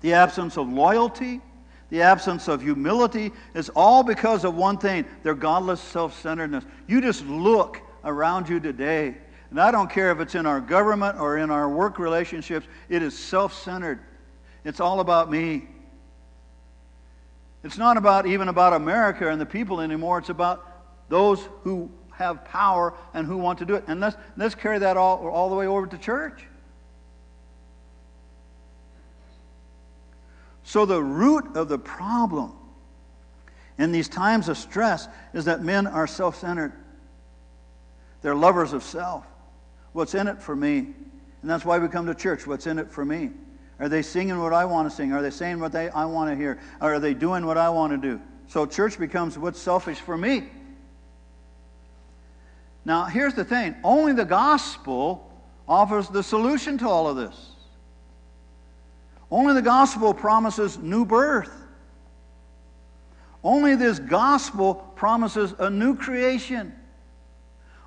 the 0.00 0.12
absence 0.14 0.56
of 0.56 0.68
loyalty, 0.68 1.40
the 1.90 2.02
absence 2.02 2.48
of 2.48 2.62
humility, 2.62 3.32
it's 3.54 3.70
all 3.70 4.02
because 4.02 4.44
of 4.44 4.54
one 4.54 4.78
thing 4.78 5.04
their 5.22 5.34
godless 5.34 5.80
self 5.80 6.20
centeredness. 6.20 6.64
You 6.86 7.00
just 7.00 7.24
look 7.26 7.80
around 8.04 8.48
you 8.48 8.60
today, 8.60 9.16
and 9.50 9.60
I 9.60 9.70
don't 9.70 9.90
care 9.90 10.10
if 10.10 10.20
it's 10.20 10.34
in 10.34 10.46
our 10.46 10.60
government 10.60 11.18
or 11.18 11.38
in 11.38 11.50
our 11.50 11.68
work 11.68 11.98
relationships, 11.98 12.66
it 12.88 13.02
is 13.02 13.18
self 13.18 13.54
centered. 13.54 14.00
It's 14.64 14.80
all 14.80 15.00
about 15.00 15.30
me. 15.30 15.68
It's 17.64 17.78
not 17.78 17.96
about 17.96 18.26
even 18.26 18.48
about 18.48 18.72
America 18.72 19.28
and 19.30 19.40
the 19.40 19.46
people 19.46 19.80
anymore. 19.80 20.18
It's 20.18 20.28
about 20.28 20.64
those 21.08 21.48
who 21.62 21.90
have 22.10 22.44
power 22.44 22.94
and 23.14 23.26
who 23.26 23.36
want 23.36 23.58
to 23.60 23.64
do 23.64 23.74
it. 23.74 23.84
And 23.86 24.00
let's, 24.00 24.16
let's 24.36 24.54
carry 24.54 24.78
that 24.80 24.96
all, 24.96 25.26
all 25.28 25.48
the 25.48 25.54
way 25.56 25.66
over 25.66 25.86
to 25.86 25.98
church. 25.98 26.47
So, 30.68 30.84
the 30.84 31.02
root 31.02 31.56
of 31.56 31.70
the 31.70 31.78
problem 31.78 32.52
in 33.78 33.90
these 33.90 34.06
times 34.06 34.50
of 34.50 34.58
stress 34.58 35.08
is 35.32 35.46
that 35.46 35.62
men 35.62 35.86
are 35.86 36.06
self 36.06 36.38
centered. 36.38 36.74
They're 38.20 38.34
lovers 38.34 38.74
of 38.74 38.82
self. 38.82 39.24
What's 39.94 40.14
in 40.14 40.28
it 40.28 40.42
for 40.42 40.54
me? 40.54 40.76
And 41.40 41.50
that's 41.50 41.64
why 41.64 41.78
we 41.78 41.88
come 41.88 42.04
to 42.04 42.14
church. 42.14 42.46
What's 42.46 42.66
in 42.66 42.78
it 42.78 42.92
for 42.92 43.02
me? 43.02 43.30
Are 43.80 43.88
they 43.88 44.02
singing 44.02 44.38
what 44.38 44.52
I 44.52 44.66
want 44.66 44.90
to 44.90 44.94
sing? 44.94 45.10
Are 45.14 45.22
they 45.22 45.30
saying 45.30 45.58
what 45.58 45.72
they, 45.72 45.88
I 45.88 46.04
want 46.04 46.30
to 46.30 46.36
hear? 46.36 46.60
Or 46.82 46.92
are 46.92 47.00
they 47.00 47.14
doing 47.14 47.46
what 47.46 47.56
I 47.56 47.70
want 47.70 47.94
to 47.94 47.96
do? 47.96 48.20
So 48.48 48.66
church 48.66 48.98
becomes 48.98 49.38
what's 49.38 49.58
selfish 49.58 50.00
for 50.00 50.18
me. 50.18 50.50
Now, 52.84 53.04
here's 53.04 53.32
the 53.32 53.44
thing 53.44 53.74
only 53.82 54.12
the 54.12 54.26
gospel 54.26 55.32
offers 55.66 56.08
the 56.08 56.22
solution 56.22 56.76
to 56.76 56.88
all 56.90 57.08
of 57.08 57.16
this. 57.16 57.47
Only 59.30 59.54
the 59.54 59.62
gospel 59.62 60.14
promises 60.14 60.78
new 60.78 61.04
birth. 61.04 61.52
Only 63.44 63.74
this 63.74 63.98
gospel 63.98 64.74
promises 64.96 65.54
a 65.58 65.70
new 65.70 65.96
creation. 65.96 66.74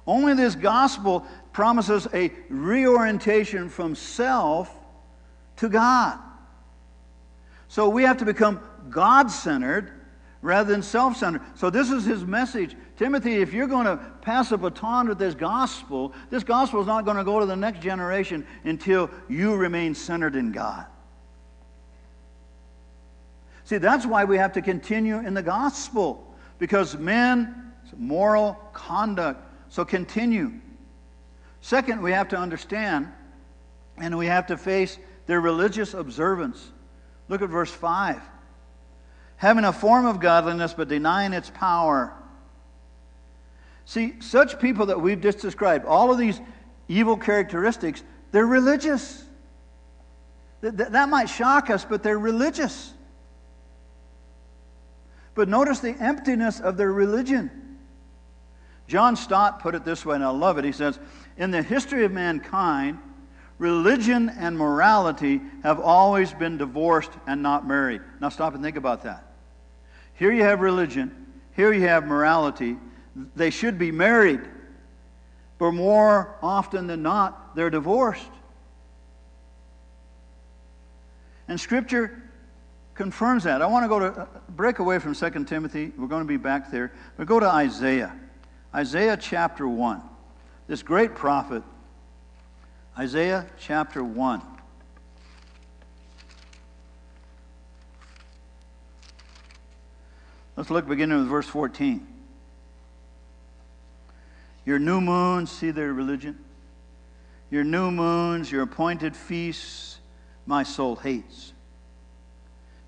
Only 0.08 0.34
this 0.34 0.56
gospel 0.56 1.26
promises 1.54 2.08
a 2.14 2.32
reorientation 2.50 3.70
from 3.70 3.96
self 3.96 4.74
to 5.58 5.70
God. 5.70 6.20
So 7.68 7.90
we 7.90 8.04
have 8.04 8.18
to 8.18 8.26
become 8.26 8.60
God 8.90 9.30
centered 9.32 9.92
rather 10.42 10.72
than 10.72 10.82
self 10.82 11.18
centered. 11.18 11.42
So 11.56 11.70
this 11.70 11.92
is 11.92 12.06
his 12.06 12.24
message. 12.24 12.76
Timothy, 12.98 13.36
if 13.36 13.54
you're 13.54 13.68
going 13.68 13.86
to 13.86 13.98
pass 14.22 14.52
a 14.52 14.58
baton 14.58 15.08
with 15.10 15.20
this 15.20 15.34
gospel, 15.34 16.14
this 16.30 16.44
gospel 16.44 16.82
is 16.82 16.88
not 16.88 17.06
going 17.06 17.18
to 17.18 17.24
go 17.24 17.40
to 17.40 17.46
the 17.46 17.56
next 17.56 17.82
generation 17.82 18.46
until 18.64 19.10
you 19.30 19.56
remain 19.56 19.96
centered 19.96 20.36
in 20.36 20.52
God. 20.52 20.86
See, 23.72 23.78
that's 23.78 24.06
why 24.06 24.26
we 24.26 24.36
have 24.36 24.52
to 24.52 24.62
continue 24.62 25.20
in 25.20 25.34
the 25.34 25.42
gospel, 25.42 26.36
because 26.60 26.98
men, 26.98 27.72
moral 27.96 28.56
conduct. 28.74 29.42
So 29.70 29.86
continue. 29.86 30.52
Second, 31.62 32.02
we 32.02 32.12
have 32.12 32.28
to 32.28 32.38
understand 32.38 33.08
and 33.96 34.18
we 34.18 34.26
have 34.26 34.48
to 34.48 34.58
face 34.58 34.98
their 35.26 35.40
religious 35.40 35.94
observance. 35.94 36.70
Look 37.30 37.42
at 37.42 37.48
verse 37.48 37.72
5. 37.72 38.22
Having 39.38 39.64
a 39.64 39.72
form 39.72 40.06
of 40.06 40.20
godliness 40.20 40.74
but 40.74 40.90
denying 40.90 41.32
its 41.32 41.50
power. 41.50 42.14
See, 43.86 44.16
such 44.20 44.60
people 44.60 44.88
that 44.88 45.00
we've 45.00 45.22
just 45.22 45.40
described, 45.40 45.86
all 45.86 46.12
of 46.12 46.18
these 46.18 46.42
evil 46.90 47.16
characteristics, 47.16 48.04
they're 48.34 48.46
religious. 48.46 49.24
That, 50.60 50.92
that 50.92 51.08
might 51.08 51.30
shock 51.30 51.70
us, 51.70 51.86
but 51.86 52.04
they're 52.04 52.20
religious. 52.20 52.96
But 55.34 55.48
notice 55.48 55.80
the 55.80 55.96
emptiness 56.00 56.60
of 56.60 56.78
their 56.78 56.92
religion. 56.92 57.50
John 58.88 59.16
Stott 59.16 59.62
put 59.62 59.76
it 59.76 59.86
this 59.86 60.06
way, 60.06 60.16
and 60.16 60.24
I 60.24 60.30
love 60.30 60.58
it. 60.58 60.66
He 60.66 60.74
says, 60.74 61.00
In 61.38 61.52
the 61.52 61.62
history 61.62 62.04
of 62.04 62.12
mankind, 62.12 63.00
religion 63.58 64.28
and 64.30 64.58
morality 64.58 65.40
have 65.64 65.80
always 65.80 66.34
been 66.34 66.58
divorced 66.58 67.12
and 67.28 67.42
not 67.42 67.66
married. 67.66 68.02
Now 68.20 68.30
stop 68.30 68.54
and 68.54 68.64
think 68.64 68.76
about 68.76 69.04
that. 69.04 69.32
Here 70.16 70.32
you 70.32 70.44
have 70.44 70.60
religion, 70.60 71.28
here 71.56 71.72
you 71.72 71.88
have 71.88 72.06
morality. 72.06 72.78
They 73.36 73.50
should 73.50 73.78
be 73.78 73.92
married, 73.92 74.42
but 75.58 75.72
more 75.72 76.36
often 76.42 76.88
than 76.88 77.02
not, 77.02 77.56
they're 77.56 77.70
divorced. 77.70 78.30
And 81.48 81.60
Scripture 81.60 82.21
confirms 83.02 83.46
that. 83.46 83.64
I 83.64 83.66
want 83.66 83.84
to 83.84 83.90
go 83.90 83.98
to 83.98 84.22
uh, 84.22 84.28
break 84.50 84.78
away 84.78 85.00
from 85.00 85.16
2 85.16 85.46
Timothy. 85.46 85.92
We're 85.98 86.06
going 86.06 86.22
to 86.22 86.28
be 86.28 86.38
back 86.38 86.70
there. 86.70 86.92
But 87.18 87.26
go 87.26 87.40
to 87.40 87.48
Isaiah. 87.48 88.16
Isaiah 88.76 89.18
chapter 89.20 89.68
1. 89.68 90.04
This 90.68 90.84
great 90.84 91.16
prophet, 91.16 91.64
Isaiah 92.96 93.48
chapter 93.58 94.04
1. 94.04 94.44
Let's 100.56 100.70
look 100.70 100.88
beginning 100.88 101.18
with 101.18 101.28
verse 101.28 101.48
14. 101.48 102.06
Your 104.64 104.78
new 104.78 105.02
moons, 105.02 105.50
see 105.50 105.72
their 105.72 105.92
religion? 105.92 106.38
Your 107.50 107.64
new 107.64 107.90
moons, 107.90 108.52
your 108.52 108.62
appointed 108.62 109.16
feasts, 109.16 109.98
my 110.46 110.62
soul 110.62 110.98
hates. 110.98 111.54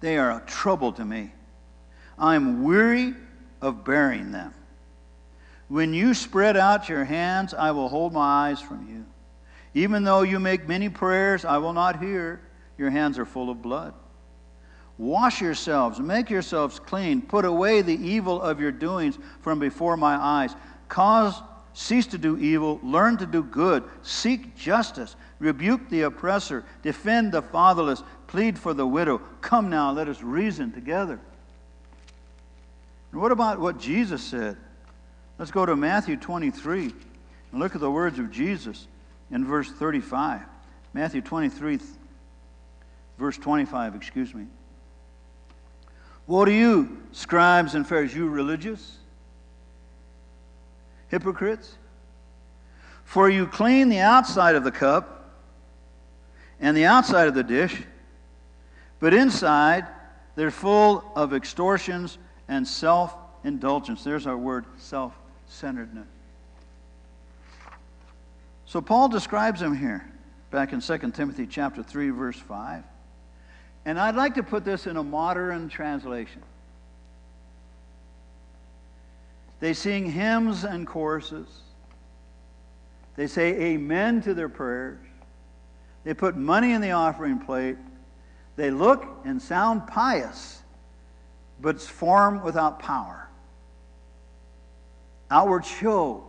They 0.04 0.18
are 0.18 0.32
a 0.32 0.42
trouble 0.46 0.92
to 0.92 1.06
me. 1.06 1.32
I 2.20 2.36
am 2.36 2.66
weary 2.66 3.16
of 3.62 3.86
bearing 3.86 4.34
them. 4.34 4.54
When 5.70 5.94
you 5.94 6.14
spread 6.14 6.58
out 6.58 6.90
your 6.90 7.06
hands, 7.06 7.54
I 7.54 7.72
will 7.72 7.88
hold 7.88 8.12
my 8.12 8.50
eyes 8.50 8.60
from 8.60 8.86
you. 8.90 9.06
Even 9.74 10.04
though 10.04 10.24
you 10.24 10.42
make 10.42 10.68
many 10.68 10.90
prayers, 10.90 11.46
I 11.46 11.58
will 11.58 11.72
not 11.72 12.04
hear. 12.04 12.42
Your 12.78 12.90
hands 12.90 13.18
are 13.18 13.26
full 13.26 13.50
of 13.50 13.62
blood. 13.62 13.94
Wash 14.98 15.40
yourselves, 15.40 16.02
make 16.02 16.30
yourselves 16.30 16.80
clean, 16.80 17.22
put 17.22 17.46
away 17.46 17.82
the 17.82 17.96
evil 17.96 18.42
of 18.42 18.60
your 18.60 18.74
doings 18.74 19.18
from 19.40 19.58
before 19.58 19.96
my 19.96 20.16
eyes. 20.16 20.54
Cause 20.90 21.42
cease 21.74 22.06
to 22.08 22.18
do 22.18 22.38
evil, 22.38 22.80
learn 22.84 23.18
to 23.18 23.26
do 23.26 23.44
good, 23.44 23.84
seek 24.04 24.56
justice, 24.56 25.16
rebuke 25.40 25.90
the 25.90 26.04
oppressor, 26.04 26.64
defend 26.82 27.32
the 27.32 27.42
fatherless, 27.42 28.04
plead 28.28 28.58
for 28.58 28.74
the 28.74 28.86
widow. 28.86 29.20
Come 29.42 29.70
now, 29.70 29.92
let 29.92 30.08
us 30.08 30.22
reason 30.22 30.72
together. 30.72 31.20
And 33.12 33.22
what 33.22 33.32
about 33.32 33.60
what 33.60 33.80
Jesus 33.80 34.24
said? 34.24 34.58
Let's 35.38 35.52
go 35.52 35.66
to 35.66 35.76
Matthew 35.76 36.16
23 36.16 36.94
and 37.52 37.60
look 37.60 37.76
at 37.76 37.82
the 37.82 37.92
words 37.92 38.20
of 38.20 38.32
Jesus 38.32 38.88
in 39.32 39.46
verse 39.46 39.72
35. 39.72 40.42
Matthew 40.94 41.22
23, 41.22 41.80
verse 43.18 43.38
25, 43.38 43.96
excuse 43.96 44.34
me. 44.34 44.46
Woe 46.28 46.46
to 46.46 46.54
you, 46.54 47.04
scribes 47.12 47.76
and 47.76 47.86
Pharisees, 47.86 48.16
you 48.16 48.30
religious 48.30 48.98
hypocrites! 51.10 51.78
For 53.04 53.30
you 53.30 53.48
clean 53.48 53.90
the 53.90 54.00
outside 54.00 54.56
of 54.56 54.64
the 54.64 54.72
cup 54.72 55.30
and 56.60 56.76
the 56.76 56.86
outside 56.86 57.28
of 57.28 57.34
the 57.34 57.44
dish 57.44 57.84
but 59.04 59.14
inside, 59.14 59.86
they're 60.36 60.50
full 60.50 61.04
of 61.14 61.34
extortions 61.34 62.18
and 62.48 62.66
self 62.66 63.14
indulgence. 63.44 64.02
There's 64.02 64.26
our 64.26 64.38
word 64.38 64.64
self 64.78 65.14
centeredness. 65.46 66.08
So 68.66 68.80
Paul 68.80 69.10
describes 69.10 69.60
them 69.60 69.76
here 69.76 70.10
back 70.52 70.72
in 70.72 70.80
2 70.80 70.98
Timothy 71.12 71.46
chapter 71.46 71.84
3 71.84 72.12
verse 72.12 72.40
5. 72.40 72.86
And 73.84 74.00
I'd 74.00 74.16
like 74.16 74.36
to 74.36 74.44
put 74.44 74.64
this 74.64 74.88
in 74.88 74.96
a 74.96 75.04
modern 75.04 75.68
translation. 75.68 76.42
They 79.64 79.72
sing 79.74 80.12
hymns 80.12 80.66
and 80.66 80.86
choruses. 80.86 81.48
They 83.16 83.28
say 83.28 83.54
amen 83.72 84.22
to 84.24 84.34
their 84.34 84.50
prayers. 84.50 85.00
They 86.04 86.14
put 86.14 86.36
money 86.36 86.74
in 86.74 86.82
the 86.82 86.92
offering 86.92 87.40
plate. 87.40 87.78
They 88.58 88.72
look 88.72 89.06
and 89.24 89.42
sound 89.42 89.88
pious, 89.88 90.62
but 91.62 91.80
form 91.80 92.44
without 92.44 92.80
power. 92.80 93.30
Outward 95.32 95.66
show 95.66 96.26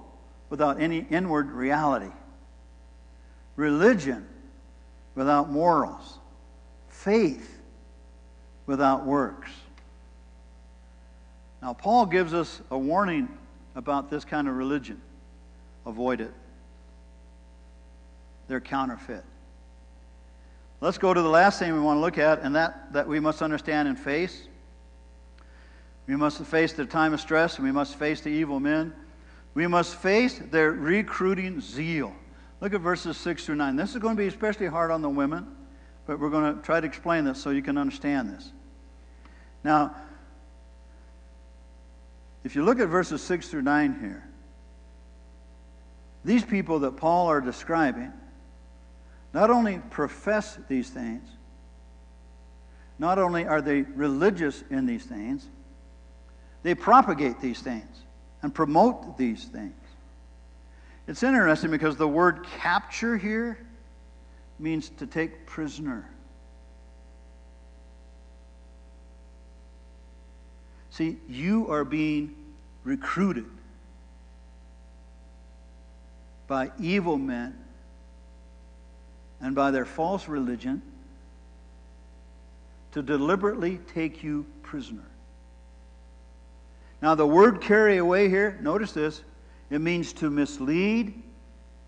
without 0.48 0.80
any 0.80 1.04
inward 1.10 1.50
reality. 1.50 2.12
Religion 3.56 4.28
without 5.16 5.50
morals. 5.50 6.20
Faith 6.86 7.60
without 8.66 9.04
works. 9.04 9.50
Now, 11.64 11.72
Paul 11.72 12.04
gives 12.04 12.34
us 12.34 12.60
a 12.70 12.76
warning 12.76 13.26
about 13.74 14.10
this 14.10 14.22
kind 14.22 14.48
of 14.48 14.54
religion. 14.54 15.00
Avoid 15.86 16.20
it. 16.20 16.30
They're 18.48 18.60
counterfeit. 18.60 19.24
Let's 20.82 20.98
go 20.98 21.14
to 21.14 21.22
the 21.22 21.28
last 21.28 21.58
thing 21.58 21.72
we 21.72 21.80
want 21.80 21.96
to 21.96 22.00
look 22.02 22.18
at, 22.18 22.42
and 22.42 22.54
that, 22.54 22.92
that 22.92 23.08
we 23.08 23.18
must 23.18 23.40
understand 23.40 23.88
and 23.88 23.98
face. 23.98 24.46
We 26.06 26.16
must 26.16 26.38
face 26.44 26.74
the 26.74 26.84
time 26.84 27.14
of 27.14 27.20
stress, 27.22 27.56
and 27.56 27.64
we 27.64 27.72
must 27.72 27.94
face 27.94 28.20
the 28.20 28.28
evil 28.28 28.60
men. 28.60 28.92
We 29.54 29.66
must 29.66 29.94
face 29.94 30.38
their 30.50 30.70
recruiting 30.70 31.62
zeal. 31.62 32.14
Look 32.60 32.74
at 32.74 32.82
verses 32.82 33.16
6 33.16 33.46
through 33.46 33.54
9. 33.54 33.74
This 33.74 33.94
is 33.94 34.02
going 34.02 34.16
to 34.16 34.22
be 34.22 34.28
especially 34.28 34.66
hard 34.66 34.90
on 34.90 35.00
the 35.00 35.08
women, 35.08 35.46
but 36.06 36.20
we're 36.20 36.28
going 36.28 36.56
to 36.56 36.60
try 36.60 36.78
to 36.78 36.86
explain 36.86 37.24
this 37.24 37.40
so 37.40 37.48
you 37.48 37.62
can 37.62 37.78
understand 37.78 38.28
this. 38.28 38.52
Now, 39.64 39.96
if 42.44 42.54
you 42.54 42.62
look 42.62 42.78
at 42.78 42.88
verses 42.88 43.22
6 43.22 43.48
through 43.48 43.62
9 43.62 43.98
here, 44.00 44.28
these 46.24 46.44
people 46.44 46.78
that 46.80 46.96
Paul 46.96 47.26
are 47.26 47.40
describing 47.40 48.12
not 49.32 49.50
only 49.50 49.80
profess 49.90 50.58
these 50.68 50.88
things, 50.88 51.26
not 52.98 53.18
only 53.18 53.46
are 53.46 53.60
they 53.60 53.82
religious 53.82 54.62
in 54.70 54.86
these 54.86 55.04
things, 55.04 55.48
They 56.64 56.74
propagate 56.74 57.40
these 57.40 57.60
things 57.60 58.02
and 58.42 58.52
promote 58.52 59.16
these 59.16 59.44
things. 59.44 59.74
It's 61.06 61.22
interesting 61.22 61.70
because 61.70 61.96
the 61.96 62.08
word 62.08 62.44
capture 62.58 63.16
here 63.18 63.58
means 64.58 64.88
to 64.88 65.06
take 65.06 65.44
prisoner. 65.46 66.08
See, 70.94 71.16
you 71.28 71.68
are 71.72 71.84
being 71.84 72.36
recruited 72.84 73.46
by 76.46 76.70
evil 76.78 77.18
men 77.18 77.58
and 79.40 79.56
by 79.56 79.72
their 79.72 79.86
false 79.86 80.28
religion 80.28 80.82
to 82.92 83.02
deliberately 83.02 83.80
take 83.92 84.22
you 84.22 84.46
prisoner. 84.62 85.10
Now, 87.02 87.16
the 87.16 87.26
word 87.26 87.60
carry 87.60 87.96
away 87.96 88.28
here, 88.28 88.56
notice 88.62 88.92
this, 88.92 89.22
it 89.70 89.80
means 89.80 90.12
to 90.12 90.30
mislead 90.30 91.20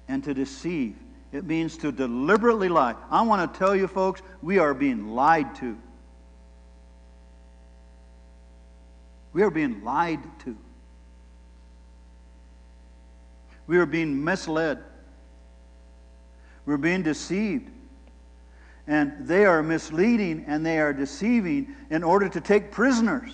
and 0.09 0.25
to 0.25 0.35
deceive. 0.35 0.97
It 1.31 1.45
means 1.45 1.77
to 1.77 1.93
deliberately 1.93 2.69
lie. 2.69 2.97
I 3.09 3.23
want 3.23 3.53
to 3.53 3.57
tell 3.57 3.77
you, 3.77 3.87
folks, 3.87 4.23
we 4.43 4.59
are 4.59 4.75
being 4.75 5.15
lied 5.15 5.55
to. 5.61 5.79
We 9.37 9.43
are 9.43 9.51
being 9.51 9.85
lied 9.85 10.21
to. 10.47 10.57
We 13.67 13.77
are 13.77 13.85
being 13.85 14.25
misled. 14.25 14.79
We're 16.65 16.79
being 16.79 17.03
deceived. 17.03 17.71
And 18.87 19.29
they 19.29 19.45
are 19.45 19.63
misleading 19.63 20.47
and 20.49 20.65
they 20.65 20.79
are 20.79 20.95
deceiving 20.95 21.77
in 21.91 22.03
order 22.03 22.31
to 22.31 22.41
take 22.41 22.71
prisoners. 22.71 23.31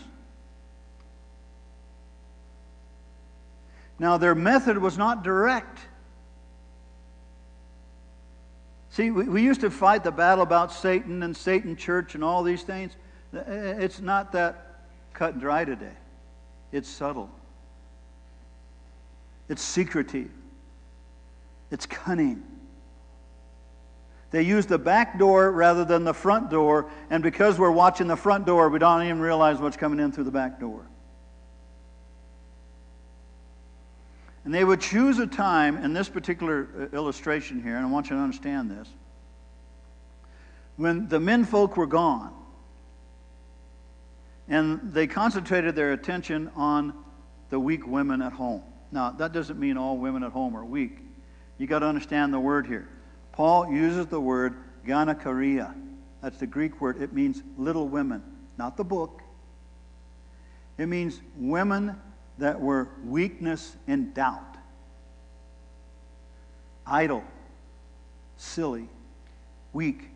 Now, 4.01 4.17
their 4.17 4.35
method 4.35 4.79
was 4.79 4.99
not 4.99 5.23
direct. 5.23 5.79
See, 8.91 9.12
we, 9.12 9.29
we 9.29 9.43
used 9.43 9.61
to 9.61 9.71
fight 9.71 10.03
the 10.03 10.11
battle 10.11 10.43
about 10.43 10.73
Satan 10.73 11.23
and 11.23 11.37
Satan 11.37 11.77
church 11.77 12.17
and 12.17 12.25
all 12.25 12.43
these 12.43 12.65
things. 12.65 12.97
It's 13.33 14.01
not 14.01 14.33
that 14.33 14.72
cut 15.12 15.35
and 15.35 15.40
dry 15.40 15.64
today, 15.64 15.94
it's 16.72 16.88
subtle, 16.88 17.31
it's 19.48 19.62
secretive, 19.62 20.31
it's 21.70 21.87
cunning. 21.87 22.42
They 24.31 24.42
use 24.42 24.64
the 24.64 24.79
back 24.79 25.18
door 25.18 25.53
rather 25.53 25.85
than 25.85 26.05
the 26.05 26.14
front 26.14 26.48
door, 26.51 26.90
and 27.11 27.22
because 27.22 27.59
we're 27.59 27.70
watching 27.70 28.07
the 28.07 28.16
front 28.16 28.46
door, 28.46 28.70
we 28.70 28.79
don't 28.79 29.03
even 29.03 29.20
realize 29.20 29.59
what's 29.59 29.77
coming 29.77 30.01
in 30.01 30.11
through 30.11 30.25
the 30.25 30.31
back 30.31 30.59
door. 30.59 30.87
And 34.44 34.53
they 34.53 34.64
would 34.64 34.81
choose 34.81 35.18
a 35.18 35.27
time 35.27 35.77
in 35.77 35.92
this 35.92 36.09
particular 36.09 36.68
uh, 36.92 36.96
illustration 36.96 37.62
here, 37.62 37.77
and 37.77 37.87
I 37.87 37.88
want 37.90 38.11
you 38.11 38.16
to 38.16 38.22
understand 38.22 38.70
this. 38.70 38.88
When 40.77 41.09
the 41.09 41.20
men 41.20 41.44
folk 41.44 41.77
were 41.77 41.87
gone, 41.87 42.35
and 44.48 44.92
they 44.92 45.07
concentrated 45.07 45.74
their 45.74 45.92
attention 45.92 46.50
on 46.57 46.92
the 47.50 47.59
weak 47.59 47.87
women 47.87 48.22
at 48.22 48.33
home. 48.33 48.62
Now, 48.90 49.11
that 49.11 49.33
doesn't 49.33 49.59
mean 49.59 49.76
all 49.76 49.96
women 49.96 50.22
at 50.22 50.33
home 50.33 50.57
are 50.57 50.64
weak. 50.64 50.98
You 51.59 51.66
got 51.66 51.81
to 51.81 51.87
understand 51.87 52.33
the 52.33 52.40
word 52.40 52.66
here. 52.66 52.88
Paul 53.33 53.72
uses 53.72 54.07
the 54.07 54.20
word 54.20 54.57
gynekaria. 54.87 55.74
That's 56.20 56.38
the 56.38 56.46
Greek 56.46 56.81
word. 56.81 57.00
It 57.00 57.12
means 57.12 57.42
little 57.57 57.88
women, 57.88 58.22
not 58.59 58.76
the 58.76 58.85
book. 58.85 59.22
It 60.78 60.87
means 60.87 61.20
women 61.37 61.96
that 62.38 62.61
were 62.61 62.88
weakness 63.05 63.76
and 63.87 64.12
doubt, 64.14 64.57
idle, 66.87 67.22
silly, 68.37 68.88
weak. 69.72 70.09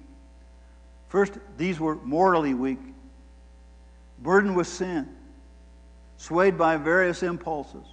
First, 1.09 1.35
these 1.57 1.79
were 1.79 1.97
morally 1.97 2.55
weak, 2.55 2.81
burdened 4.19 4.57
with 4.57 4.67
sin, 4.67 5.09
swayed 6.17 6.57
by 6.57 6.77
various 6.77 7.23
impulses, 7.23 7.87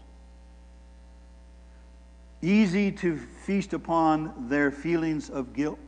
easy 2.41 2.91
to 2.91 3.17
feast 3.45 3.73
upon 3.73 4.47
their 4.49 4.71
feelings 4.71 5.29
of 5.29 5.53
guilt. 5.53 5.79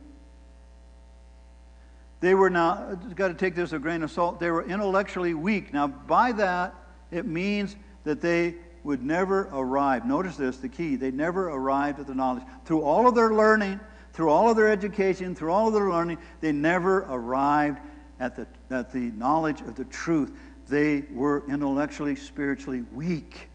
They 2.20 2.34
were 2.34 2.50
not, 2.50 3.14
got 3.14 3.28
to 3.28 3.34
take 3.34 3.54
this 3.54 3.72
a 3.72 3.78
grain 3.78 4.02
of 4.02 4.10
salt, 4.10 4.40
they 4.40 4.50
were 4.50 4.64
intellectually 4.64 5.34
weak. 5.34 5.72
Now, 5.72 5.86
by 5.86 6.32
that, 6.32 6.74
it 7.10 7.26
means 7.26 7.76
that 8.04 8.20
they 8.20 8.54
would 8.84 9.04
never 9.04 9.48
arrive. 9.52 10.06
Notice 10.06 10.36
this, 10.36 10.58
the 10.58 10.68
key. 10.68 10.96
They 10.96 11.10
never 11.10 11.50
arrived 11.50 11.98
at 11.98 12.06
the 12.06 12.14
knowledge. 12.14 12.44
Through 12.64 12.82
all 12.82 13.08
of 13.08 13.14
their 13.14 13.34
learning, 13.34 13.80
through 14.12 14.30
all 14.30 14.48
of 14.48 14.56
their 14.56 14.68
education, 14.68 15.34
through 15.34 15.52
all 15.52 15.68
of 15.68 15.74
their 15.74 15.90
learning, 15.90 16.18
they 16.40 16.52
never 16.52 17.00
arrived 17.00 17.80
at 18.20 18.36
the, 18.36 18.46
at 18.70 18.92
the 18.92 19.10
knowledge 19.12 19.60
of 19.60 19.74
the 19.74 19.84
truth. 19.84 20.32
They 20.68 21.04
were 21.12 21.44
intellectually, 21.48 22.16
spiritually 22.16 22.82
weak. 22.92 23.48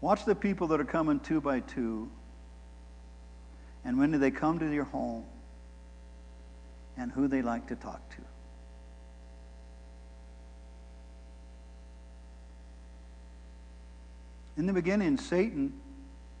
Watch 0.00 0.24
the 0.24 0.34
people 0.34 0.66
that 0.68 0.80
are 0.80 0.84
coming 0.84 1.20
two 1.20 1.40
by 1.40 1.60
two. 1.60 2.10
And 3.84 3.98
when 3.98 4.12
do 4.12 4.18
they 4.18 4.30
come 4.30 4.58
to 4.58 4.72
your 4.72 4.84
home? 4.84 5.24
And 6.96 7.10
who 7.10 7.26
they 7.26 7.42
like 7.42 7.68
to 7.68 7.76
talk 7.76 8.08
to. 8.10 8.22
In 14.56 14.66
the 14.66 14.72
beginning, 14.72 15.16
Satan 15.16 15.72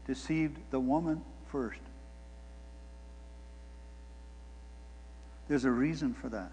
deceived 0.06 0.58
the 0.70 0.78
woman 0.78 1.22
first. 1.50 1.80
There's 5.52 5.66
a 5.66 5.70
reason 5.70 6.14
for 6.14 6.30
that. 6.30 6.50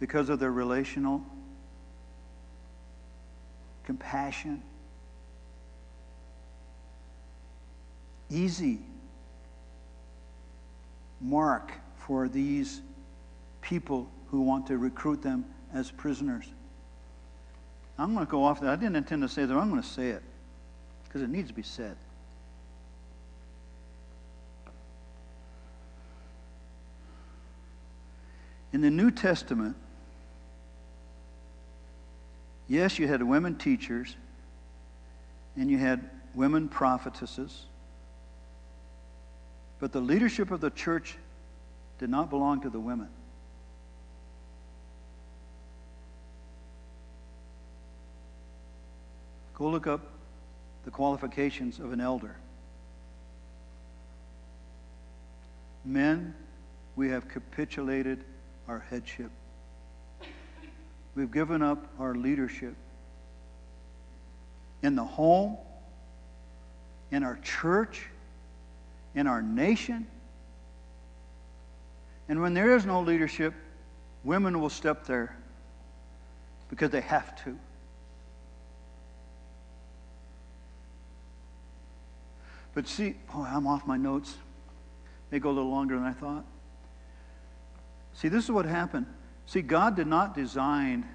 Because 0.00 0.30
of 0.30 0.38
their 0.38 0.50
relational 0.50 1.20
compassion. 3.84 4.62
Easy 8.30 8.78
mark 11.20 11.70
for 11.98 12.28
these 12.28 12.80
people 13.60 14.10
who 14.30 14.40
want 14.40 14.66
to 14.68 14.78
recruit 14.78 15.20
them 15.20 15.44
as 15.74 15.90
prisoners. 15.90 16.46
I'm 17.98 18.14
going 18.14 18.24
to 18.24 18.30
go 18.30 18.42
off 18.42 18.62
that. 18.62 18.70
I 18.70 18.76
didn't 18.76 18.96
intend 18.96 19.20
to 19.20 19.28
say 19.28 19.44
that. 19.44 19.54
I'm 19.54 19.68
going 19.68 19.82
to 19.82 19.86
say 19.86 20.08
it 20.08 20.22
because 21.04 21.20
it 21.20 21.28
needs 21.28 21.48
to 21.48 21.54
be 21.54 21.62
said. 21.62 21.98
In 28.72 28.80
the 28.80 28.90
New 28.90 29.10
Testament, 29.10 29.76
yes, 32.68 32.98
you 32.98 33.06
had 33.06 33.22
women 33.22 33.56
teachers 33.56 34.16
and 35.56 35.70
you 35.70 35.78
had 35.78 36.10
women 36.34 36.68
prophetesses, 36.68 37.64
but 39.80 39.92
the 39.92 40.00
leadership 40.00 40.50
of 40.50 40.60
the 40.60 40.70
church 40.70 41.16
did 41.98 42.10
not 42.10 42.28
belong 42.28 42.60
to 42.60 42.70
the 42.70 42.80
women. 42.80 43.08
Go 49.54 49.70
look 49.70 49.86
up 49.86 50.02
the 50.84 50.90
qualifications 50.90 51.78
of 51.78 51.92
an 51.92 52.00
elder. 52.00 52.36
Men, 55.84 56.34
we 56.94 57.08
have 57.08 57.28
capitulated 57.28 58.22
our 58.68 58.84
headship. 58.90 59.30
We've 61.14 61.30
given 61.30 61.62
up 61.62 61.86
our 61.98 62.14
leadership. 62.14 62.74
In 64.82 64.94
the 64.94 65.04
home, 65.04 65.56
in 67.10 67.22
our 67.22 67.38
church, 67.42 68.08
in 69.14 69.26
our 69.26 69.40
nation. 69.40 70.06
And 72.28 72.40
when 72.42 72.54
there 72.54 72.76
is 72.76 72.84
no 72.84 73.00
leadership, 73.00 73.54
women 74.24 74.60
will 74.60 74.70
step 74.70 75.06
there 75.06 75.36
because 76.68 76.90
they 76.90 77.00
have 77.00 77.42
to. 77.44 77.58
But 82.74 82.86
see, 82.86 83.14
boy, 83.32 83.44
I'm 83.44 83.66
off 83.66 83.86
my 83.86 83.96
notes. 83.96 84.36
They 85.30 85.38
go 85.38 85.48
a 85.48 85.52
little 85.52 85.70
longer 85.70 85.94
than 85.94 86.04
I 86.04 86.12
thought. 86.12 86.44
See, 88.16 88.28
this 88.28 88.44
is 88.44 88.50
what 88.50 88.64
happened. 88.64 89.06
See, 89.44 89.62
God 89.62 89.94
did 89.94 90.06
not 90.06 90.34
design, 90.34 91.06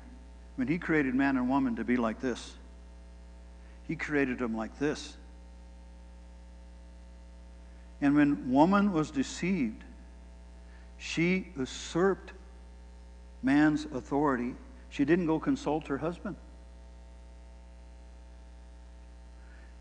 when 0.55 0.67
He 0.67 0.77
created 0.77 1.15
man 1.15 1.35
and 1.35 1.49
woman, 1.49 1.75
to 1.77 1.83
be 1.83 1.97
like 1.97 2.21
this. 2.21 2.53
He 3.87 3.95
created 3.95 4.37
them 4.37 4.55
like 4.55 4.77
this. 4.77 5.17
And 7.99 8.15
when 8.15 8.51
woman 8.51 8.93
was 8.93 9.11
deceived, 9.11 9.83
she 10.97 11.47
usurped 11.57 12.33
man's 13.41 13.85
authority, 13.85 14.55
she 14.89 15.03
didn't 15.03 15.25
go 15.25 15.39
consult 15.39 15.87
her 15.87 15.97
husband. 15.97 16.35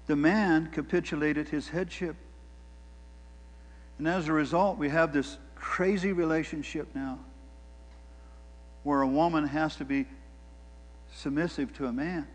The 0.07 0.17
man 0.17 0.71
capitulated 0.73 1.49
his 1.49 1.69
headship. 1.69 2.17
And 3.99 4.09
as 4.09 4.29
a 4.29 4.33
result, 4.33 4.79
we 4.79 4.89
have 4.89 5.13
this 5.13 5.37
crazy 5.61 6.13
relationship 6.13 6.89
now 6.95 7.19
where 8.83 9.03
a 9.03 9.07
woman 9.07 9.47
has 9.47 9.77
to 9.77 9.85
be 9.85 10.07
submissive 11.15 11.73
to 11.77 11.87
a 11.87 11.93
man. 11.93 12.27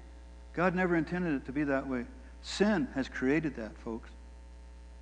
God 0.53 0.75
never 0.75 0.95
intended 0.95 1.33
it 1.33 1.45
to 1.47 1.51
be 1.51 1.63
that 1.63 1.87
way. 1.87 2.05
Sin 2.41 2.87
has 2.93 3.09
created 3.09 3.55
that, 3.57 3.75
folks. 3.79 4.09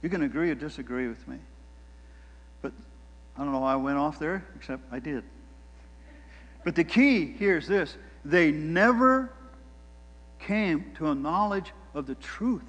You 0.02 0.10
can 0.10 0.24
agree 0.24 0.50
or 0.50 0.56
disagree 0.56 1.08
with 1.08 1.28
me. 1.28 1.38
But 2.62 2.72
I 3.36 3.44
don't 3.44 3.52
know 3.52 3.60
why 3.60 3.74
I 3.74 3.78
went 3.78 3.98
off 3.98 4.20
there, 4.20 4.46
except 4.56 4.82
I 4.92 5.00
did. 5.00 5.24
But 6.64 6.76
the 6.76 6.84
key 6.84 7.34
here 7.38 7.58
is 7.58 7.68
this 7.68 7.98
they 8.24 8.52
never 8.52 9.34
came 10.40 10.92
to 10.98 11.08
a 11.10 11.16
knowledge 11.16 11.72
of 11.94 12.06
the 12.06 12.16
truth. 12.16 12.64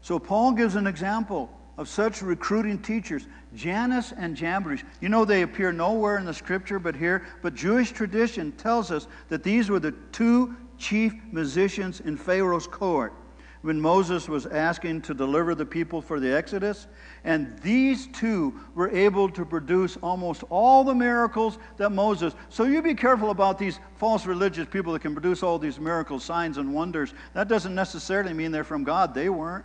So 0.00 0.18
Paul 0.18 0.52
gives 0.52 0.74
an 0.74 0.88
example 0.88 1.48
of 1.78 1.88
such 1.88 2.22
recruiting 2.22 2.78
teachers, 2.78 3.26
Jannes 3.54 4.12
and 4.12 4.36
Jambres. 4.36 4.82
You 5.00 5.08
know, 5.08 5.24
they 5.24 5.42
appear 5.42 5.72
nowhere 5.72 6.18
in 6.18 6.24
the 6.24 6.34
scripture 6.34 6.78
but 6.78 6.94
here, 6.94 7.26
but 7.42 7.54
Jewish 7.54 7.92
tradition 7.92 8.52
tells 8.52 8.90
us 8.90 9.08
that 9.28 9.42
these 9.42 9.70
were 9.70 9.80
the 9.80 9.92
two 10.12 10.54
chief 10.78 11.14
musicians 11.30 12.00
in 12.00 12.16
Pharaoh's 12.16 12.66
court 12.66 13.14
when 13.62 13.80
Moses 13.80 14.28
was 14.28 14.44
asking 14.46 15.02
to 15.02 15.14
deliver 15.14 15.54
the 15.54 15.64
people 15.64 16.02
for 16.02 16.18
the 16.20 16.34
Exodus. 16.34 16.88
And 17.24 17.56
these 17.60 18.08
two 18.08 18.60
were 18.74 18.90
able 18.90 19.30
to 19.30 19.44
produce 19.44 19.96
almost 20.02 20.42
all 20.50 20.82
the 20.84 20.94
miracles 20.94 21.58
that 21.76 21.90
Moses. 21.90 22.34
So 22.48 22.64
you 22.64 22.82
be 22.82 22.94
careful 22.94 23.30
about 23.30 23.58
these 23.58 23.78
false 23.96 24.26
religious 24.26 24.66
people 24.66 24.92
that 24.92 25.02
can 25.02 25.14
produce 25.14 25.42
all 25.44 25.58
these 25.58 25.78
miracles, 25.78 26.24
signs, 26.24 26.58
and 26.58 26.74
wonders. 26.74 27.14
That 27.34 27.48
doesn't 27.48 27.74
necessarily 27.74 28.34
mean 28.34 28.50
they're 28.50 28.64
from 28.64 28.82
God. 28.84 29.14
They 29.14 29.28
weren't. 29.28 29.64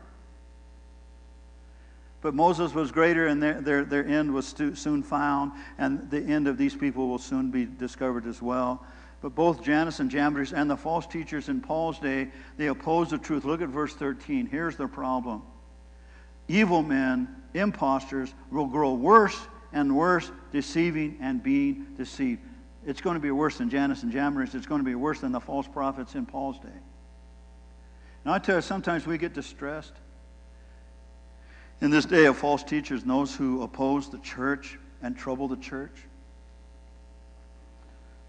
But 2.21 2.33
Moses 2.33 2.73
was 2.73 2.91
greater, 2.91 3.27
and 3.27 3.41
their, 3.41 3.61
their, 3.61 3.85
their 3.85 4.05
end 4.05 4.33
was 4.33 4.55
soon 4.73 5.03
found, 5.03 5.51
and 5.77 6.09
the 6.09 6.21
end 6.21 6.47
of 6.47 6.57
these 6.57 6.75
people 6.75 7.07
will 7.07 7.19
soon 7.19 7.51
be 7.51 7.65
discovered 7.65 8.25
as 8.25 8.41
well. 8.41 8.85
But 9.21 9.35
both 9.35 9.63
Jannes 9.63 9.99
and 9.99 10.09
Jambres 10.09 10.53
and 10.53 10.69
the 10.69 10.77
false 10.77 11.07
teachers 11.07 11.49
in 11.49 11.61
Paul's 11.61 11.99
day, 11.99 12.29
they 12.57 12.67
opposed 12.67 13.11
the 13.11 13.17
truth. 13.17 13.45
Look 13.45 13.61
at 13.61 13.69
verse 13.69 13.93
13. 13.93 14.47
Here's 14.47 14.75
the 14.75 14.87
problem 14.87 15.43
evil 16.47 16.81
men, 16.81 17.27
impostors, 17.53 18.33
will 18.51 18.67
grow 18.67 18.93
worse 18.93 19.37
and 19.73 19.95
worse, 19.95 20.31
deceiving 20.51 21.17
and 21.19 21.43
being 21.43 21.87
deceived. 21.97 22.41
It's 22.85 23.01
going 23.01 23.15
to 23.15 23.19
be 23.19 23.31
worse 23.31 23.57
than 23.57 23.69
Jannes 23.69 24.03
and 24.03 24.11
Jambres. 24.11 24.55
It's 24.55 24.65
going 24.65 24.79
to 24.79 24.85
be 24.85 24.95
worse 24.95 25.19
than 25.19 25.33
the 25.33 25.41
false 25.41 25.67
prophets 25.67 26.15
in 26.15 26.25
Paul's 26.25 26.57
day. 26.59 26.69
Now, 28.23 28.33
I 28.33 28.39
tell 28.39 28.55
you, 28.55 28.61
sometimes 28.61 29.05
we 29.05 29.17
get 29.17 29.33
distressed. 29.33 29.93
In 31.79 31.91
this 31.91 32.05
day 32.05 32.25
of 32.25 32.37
false 32.37 32.63
teachers, 32.63 33.03
those 33.03 33.35
who 33.35 33.61
oppose 33.61 34.09
the 34.09 34.17
church 34.19 34.79
and 35.01 35.15
trouble 35.15 35.47
the 35.47 35.57
church. 35.57 35.93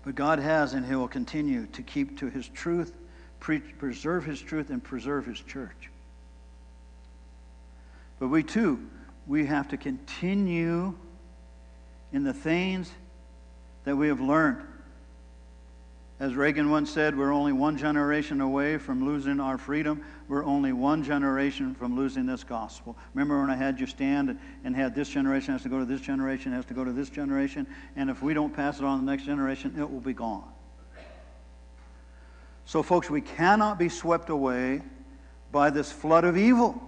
But 0.04 0.14
God 0.14 0.38
has 0.38 0.74
and 0.74 0.84
He 0.84 0.94
will 0.94 1.08
continue 1.08 1.66
to 1.66 1.82
keep 1.82 2.18
to 2.18 2.28
His 2.28 2.48
truth, 2.48 2.94
pre- 3.40 3.60
preserve 3.60 4.24
His 4.24 4.40
truth, 4.40 4.70
and 4.70 4.82
preserve 4.82 5.26
His 5.26 5.40
church. 5.40 5.90
But 8.18 8.28
we 8.28 8.42
too, 8.42 8.86
we 9.26 9.46
have 9.46 9.68
to 9.68 9.76
continue 9.76 10.94
in 12.12 12.24
the 12.24 12.34
things 12.34 12.90
that 13.84 13.96
we 13.96 14.08
have 14.08 14.20
learned. 14.20 14.62
As 16.20 16.34
Reagan 16.34 16.70
once 16.70 16.90
said, 16.90 17.16
we're 17.16 17.32
only 17.32 17.52
one 17.52 17.78
generation 17.78 18.40
away 18.40 18.76
from 18.76 19.06
losing 19.06 19.40
our 19.40 19.56
freedom. 19.56 20.04
We're 20.28 20.44
only 20.44 20.74
one 20.74 21.02
generation 21.02 21.74
from 21.74 21.96
losing 21.96 22.26
this 22.26 22.44
gospel. 22.44 22.96
Remember 23.14 23.40
when 23.40 23.48
I 23.48 23.56
had 23.56 23.80
you 23.80 23.86
stand 23.86 24.38
and 24.62 24.76
had 24.76 24.94
this 24.94 25.08
generation 25.08 25.54
has 25.54 25.62
to 25.62 25.70
go 25.70 25.78
to 25.78 25.86
this 25.86 26.02
generation, 26.02 26.52
has 26.52 26.66
to 26.66 26.74
go 26.74 26.84
to 26.84 26.92
this 26.92 27.08
generation, 27.08 27.66
and 27.96 28.10
if 28.10 28.22
we 28.22 28.34
don't 28.34 28.54
pass 28.54 28.78
it 28.78 28.84
on 28.84 29.00
to 29.00 29.04
the 29.06 29.10
next 29.10 29.24
generation, 29.24 29.74
it 29.78 29.90
will 29.90 30.00
be 30.00 30.12
gone. 30.12 30.44
So, 32.66 32.82
folks, 32.82 33.08
we 33.08 33.22
cannot 33.22 33.78
be 33.78 33.88
swept 33.88 34.28
away 34.28 34.82
by 35.50 35.70
this 35.70 35.90
flood 35.90 36.24
of 36.24 36.36
evil. 36.36 36.78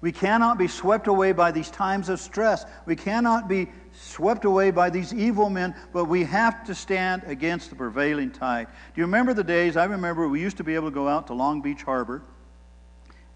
We 0.00 0.12
cannot 0.12 0.56
be 0.56 0.68
swept 0.68 1.08
away 1.08 1.32
by 1.32 1.50
these 1.50 1.70
times 1.70 2.08
of 2.08 2.20
stress. 2.20 2.64
We 2.86 2.94
cannot 2.94 3.48
be 3.48 3.68
swept 3.92 4.44
away 4.44 4.70
by 4.70 4.90
these 4.90 5.12
evil 5.12 5.50
men, 5.50 5.74
but 5.92 6.04
we 6.06 6.24
have 6.24 6.64
to 6.64 6.74
stand 6.74 7.22
against 7.26 7.70
the 7.70 7.76
prevailing 7.76 8.30
tide. 8.30 8.66
Do 8.94 9.00
you 9.00 9.04
remember 9.04 9.34
the 9.34 9.44
days? 9.44 9.76
I 9.76 9.84
remember 9.84 10.28
we 10.28 10.40
used 10.40 10.56
to 10.58 10.64
be 10.64 10.74
able 10.74 10.88
to 10.88 10.94
go 10.94 11.08
out 11.08 11.26
to 11.28 11.34
Long 11.34 11.60
Beach 11.60 11.82
Harbor, 11.82 12.22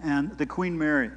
and 0.00 0.36
the 0.38 0.46
Queen 0.46 0.78
Mary 0.78 1.10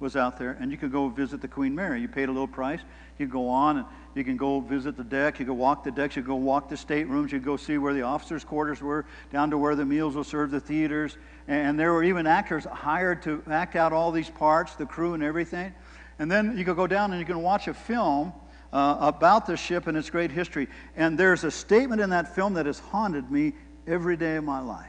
was 0.00 0.16
out 0.16 0.38
there, 0.38 0.56
and 0.60 0.70
you 0.70 0.78
could 0.78 0.92
go 0.92 1.08
visit 1.08 1.40
the 1.40 1.48
Queen 1.48 1.74
Mary. 1.74 2.00
You 2.00 2.08
paid 2.08 2.28
a 2.28 2.32
little 2.32 2.46
price. 2.46 2.80
You 3.18 3.26
go 3.26 3.48
on, 3.48 3.78
and 3.78 3.86
you 4.14 4.22
can 4.22 4.36
go 4.36 4.60
visit 4.60 4.96
the 4.96 5.02
deck. 5.02 5.40
You 5.40 5.46
can 5.46 5.58
walk 5.58 5.82
the 5.82 5.90
decks. 5.90 6.14
You 6.14 6.22
can 6.22 6.30
go 6.30 6.36
walk 6.36 6.68
the 6.68 6.76
staterooms. 6.76 7.32
You 7.32 7.38
can 7.38 7.46
go 7.46 7.56
see 7.56 7.78
where 7.78 7.92
the 7.92 8.02
officers' 8.02 8.44
quarters 8.44 8.80
were, 8.80 9.04
down 9.32 9.50
to 9.50 9.58
where 9.58 9.74
the 9.74 9.84
meals 9.84 10.14
were 10.14 10.24
served, 10.24 10.52
the 10.52 10.60
theaters. 10.60 11.16
And 11.48 11.78
there 11.78 11.92
were 11.92 12.04
even 12.04 12.26
actors 12.26 12.64
hired 12.64 13.22
to 13.22 13.42
act 13.50 13.74
out 13.74 13.92
all 13.92 14.12
these 14.12 14.30
parts, 14.30 14.76
the 14.76 14.86
crew 14.86 15.14
and 15.14 15.22
everything. 15.22 15.74
And 16.20 16.30
then 16.30 16.56
you 16.56 16.64
could 16.64 16.76
go 16.76 16.86
down 16.86 17.10
and 17.10 17.18
you 17.20 17.26
can 17.26 17.42
watch 17.42 17.66
a 17.66 17.74
film 17.74 18.32
uh, 18.72 18.96
about 19.00 19.46
the 19.46 19.56
ship 19.56 19.86
and 19.86 19.96
its 19.96 20.10
great 20.10 20.30
history. 20.30 20.68
And 20.96 21.18
there's 21.18 21.44
a 21.44 21.50
statement 21.50 22.00
in 22.00 22.10
that 22.10 22.34
film 22.34 22.54
that 22.54 22.66
has 22.66 22.78
haunted 22.78 23.30
me 23.30 23.54
every 23.86 24.16
day 24.16 24.36
of 24.36 24.44
my 24.44 24.60
life. 24.60 24.86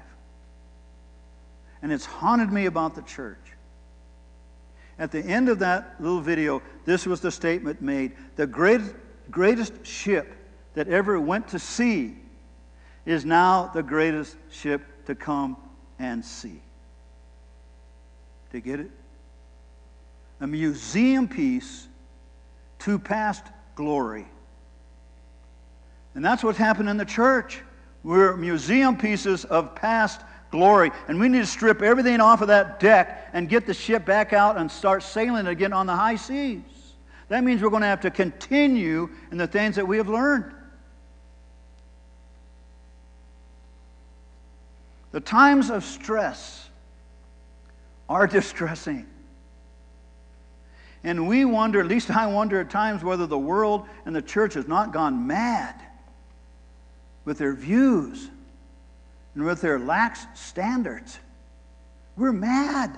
And 1.81 1.91
it's 1.91 2.05
haunted 2.05 2.51
me 2.51 2.65
about 2.65 2.95
the 2.95 3.01
church. 3.03 3.37
At 4.97 5.11
the 5.11 5.21
end 5.21 5.47
of 5.47 5.59
that 5.59 5.95
little 5.99 6.19
video, 6.19 6.61
this 6.83 7.05
was 7.05 7.21
the 7.21 7.31
statement 7.31 7.81
made 7.81 8.11
The 8.35 8.45
great, 8.45 8.81
greatest 9.31 9.85
ship 9.85 10.35
that 10.73 10.89
ever 10.89 11.19
went 11.19 11.47
to 11.49 11.59
sea 11.59 12.15
is 13.05 13.23
now 13.23 13.71
the 13.73 13.81
greatest 13.81 14.35
ship 14.51 14.81
to 15.05 15.15
come 15.15 15.55
and 15.99 16.23
see. 16.23 16.61
To 18.51 18.59
get 18.59 18.81
it? 18.81 18.91
A 20.41 20.47
museum 20.47 21.27
piece 21.27 21.87
to 22.79 22.99
past 22.99 23.43
glory. 23.79 24.27
And 26.13 26.23
that's 26.23 26.43
what's 26.43 26.57
happened 26.57 26.89
in 26.89 26.97
the 26.97 27.05
church. 27.05 27.61
We're 28.03 28.35
museum 28.35 28.97
pieces 28.97 29.45
of 29.45 29.73
past 29.73 30.19
glory. 30.51 30.91
And 31.07 31.17
we 31.17 31.29
need 31.29 31.39
to 31.39 31.45
strip 31.45 31.81
everything 31.81 32.19
off 32.19 32.41
of 32.41 32.49
that 32.49 32.81
deck 32.81 33.29
and 33.31 33.47
get 33.47 33.65
the 33.65 33.73
ship 33.73 34.05
back 34.05 34.33
out 34.33 34.57
and 34.57 34.69
start 34.69 35.01
sailing 35.01 35.47
again 35.47 35.71
on 35.71 35.85
the 35.85 35.95
high 35.95 36.17
seas. 36.17 36.59
That 37.29 37.45
means 37.45 37.61
we're 37.61 37.69
going 37.69 37.83
to 37.83 37.87
have 37.87 38.01
to 38.01 38.11
continue 38.11 39.11
in 39.31 39.37
the 39.37 39.47
things 39.47 39.77
that 39.77 39.87
we 39.87 39.95
have 39.95 40.09
learned. 40.09 40.53
The 45.13 45.21
times 45.21 45.69
of 45.69 45.85
stress 45.85 46.67
are 48.09 48.27
distressing. 48.39 49.07
And 51.03 51.27
we 51.27 51.45
wonder, 51.45 51.79
at 51.79 51.87
least 51.87 52.11
I 52.11 52.27
wonder 52.27 52.59
at 52.59 52.69
times, 52.69 53.03
whether 53.03 53.25
the 53.25 53.37
world 53.37 53.87
and 54.05 54.15
the 54.15 54.21
church 54.21 54.53
has 54.55 54.67
not 54.67 54.91
gone 54.91 55.27
mad 55.27 55.75
with 57.25 57.37
their 57.37 57.53
views 57.53 58.29
and 59.35 59.45
with 59.45 59.61
their 59.61 59.79
lax 59.79 60.25
standards. 60.33 61.19
We're 62.17 62.33
mad. 62.33 62.97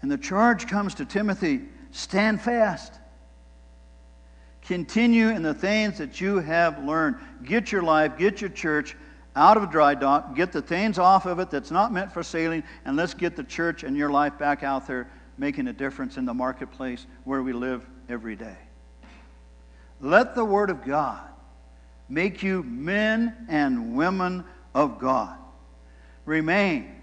And 0.00 0.10
the 0.10 0.18
charge 0.18 0.66
comes 0.66 0.94
to 0.94 1.04
Timothy 1.04 1.62
stand 1.90 2.40
fast. 2.40 2.94
Continue 4.62 5.28
in 5.28 5.42
the 5.42 5.54
things 5.54 5.98
that 5.98 6.20
you 6.20 6.38
have 6.38 6.82
learned. 6.84 7.16
Get 7.44 7.70
your 7.70 7.82
life, 7.82 8.16
get 8.16 8.40
your 8.40 8.50
church 8.50 8.96
out 9.34 9.56
of 9.56 9.62
a 9.62 9.66
dry 9.66 9.94
dock, 9.94 10.34
get 10.36 10.52
the 10.52 10.62
things 10.62 10.98
off 10.98 11.26
of 11.26 11.38
it 11.38 11.50
that's 11.50 11.70
not 11.70 11.92
meant 11.92 12.12
for 12.12 12.22
sailing, 12.22 12.62
and 12.84 12.96
let's 12.96 13.14
get 13.14 13.36
the 13.36 13.44
church 13.44 13.82
and 13.82 13.96
your 13.96 14.10
life 14.10 14.38
back 14.38 14.62
out 14.62 14.86
there 14.86 15.10
making 15.38 15.68
a 15.68 15.72
difference 15.72 16.16
in 16.16 16.24
the 16.24 16.34
marketplace 16.34 17.06
where 17.24 17.42
we 17.42 17.52
live 17.52 17.86
every 18.08 18.36
day. 18.36 18.56
Let 20.00 20.34
the 20.34 20.44
Word 20.44 20.68
of 20.68 20.84
God 20.84 21.22
make 22.08 22.42
you 22.42 22.62
men 22.62 23.46
and 23.48 23.94
women 23.94 24.44
of 24.74 24.98
God. 24.98 25.38
Remain 26.26 27.00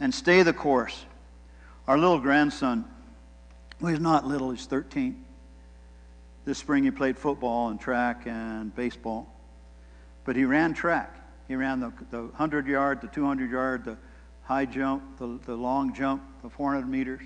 and 0.00 0.14
stay 0.14 0.42
the 0.42 0.52
course. 0.52 1.04
Our 1.86 1.98
little 1.98 2.18
grandson, 2.18 2.84
well, 3.80 3.90
he's 3.90 4.00
not 4.00 4.26
little, 4.26 4.50
he's 4.50 4.66
13. 4.66 5.24
This 6.44 6.58
spring 6.58 6.84
he 6.84 6.90
played 6.90 7.18
football 7.18 7.68
and 7.68 7.80
track 7.80 8.22
and 8.26 8.74
baseball. 8.74 9.28
But 10.24 10.36
he 10.36 10.44
ran 10.44 10.72
track. 10.74 11.14
He 11.48 11.56
ran 11.56 11.80
the, 11.80 11.92
the 12.10 12.22
100 12.22 12.66
yard, 12.66 13.00
the 13.00 13.08
200 13.08 13.50
yard, 13.50 13.84
the 13.84 13.96
high 14.42 14.66
jump, 14.66 15.18
the, 15.18 15.38
the 15.44 15.54
long 15.54 15.94
jump, 15.94 16.22
the 16.42 16.48
400 16.48 16.88
meters. 16.88 17.22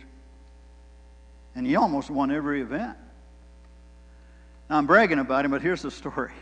And 1.55 1.67
he 1.67 1.77
almost 1.77 2.11
won 2.11 2.31
every 2.31 2.61
event. 2.61 2.97
Now 4.69 4.79
I'm 4.79 4.87
bragging 4.87 5.19
about 5.19 5.45
him, 5.45 5.51
but 5.51 5.63
here's 5.63 5.83
the 5.83 5.91
story. 5.91 6.33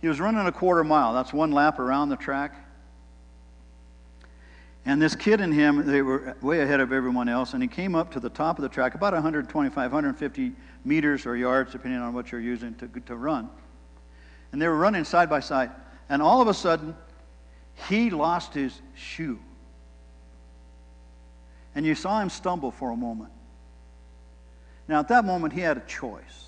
He 0.00 0.08
was 0.08 0.20
running 0.20 0.46
a 0.46 0.52
quarter 0.52 0.84
mile. 0.84 1.12
That's 1.12 1.32
one 1.32 1.52
lap 1.52 1.78
around 1.78 2.08
the 2.08 2.16
track. 2.16 2.54
And 4.84 5.02
this 5.02 5.14
kid 5.14 5.40
and 5.40 5.52
him, 5.52 5.86
they 5.86 6.02
were 6.02 6.36
way 6.40 6.60
ahead 6.60 6.80
of 6.80 6.92
everyone 6.92 7.28
else. 7.28 7.52
And 7.52 7.62
he 7.62 7.68
came 7.68 7.94
up 7.94 8.10
to 8.12 8.20
the 8.20 8.30
top 8.30 8.58
of 8.58 8.62
the 8.62 8.68
track, 8.68 8.94
about 8.94 9.12
125, 9.12 9.74
150 9.74 10.52
meters 10.84 11.26
or 11.26 11.36
yards, 11.36 11.72
depending 11.72 12.00
on 12.00 12.14
what 12.14 12.32
you're 12.32 12.40
using 12.40 12.74
to, 12.76 12.88
to 12.88 13.16
run. 13.16 13.50
And 14.52 14.62
they 14.62 14.66
were 14.66 14.78
running 14.78 15.04
side 15.04 15.28
by 15.28 15.40
side. 15.40 15.70
And 16.08 16.22
all 16.22 16.40
of 16.40 16.48
a 16.48 16.54
sudden, 16.54 16.96
he 17.88 18.10
lost 18.10 18.54
his 18.54 18.80
shoe. 18.94 19.38
And 21.74 21.84
you 21.84 21.94
saw 21.94 22.20
him 22.20 22.30
stumble 22.30 22.70
for 22.70 22.90
a 22.90 22.96
moment. 22.96 23.30
Now, 24.88 25.00
at 25.00 25.08
that 25.08 25.24
moment, 25.24 25.52
he 25.52 25.60
had 25.60 25.76
a 25.76 25.82
choice. 25.86 26.46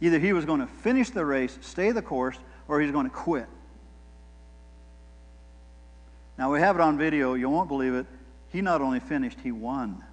Either 0.00 0.18
he 0.18 0.32
was 0.32 0.44
going 0.44 0.60
to 0.60 0.66
finish 0.66 1.10
the 1.10 1.24
race, 1.24 1.58
stay 1.62 1.90
the 1.90 2.02
course, 2.02 2.36
or 2.68 2.80
he's 2.80 2.92
going 2.92 3.08
to 3.08 3.14
quit. 3.14 3.46
Now, 6.36 6.52
we 6.52 6.60
have 6.60 6.76
it 6.76 6.80
on 6.80 6.96
video. 6.98 7.34
You 7.34 7.48
won't 7.48 7.68
believe 7.68 7.94
it. 7.94 8.06
He 8.50 8.60
not 8.60 8.80
only 8.80 9.00
finished, 9.00 9.38
he 9.42 9.50
won 9.50 10.04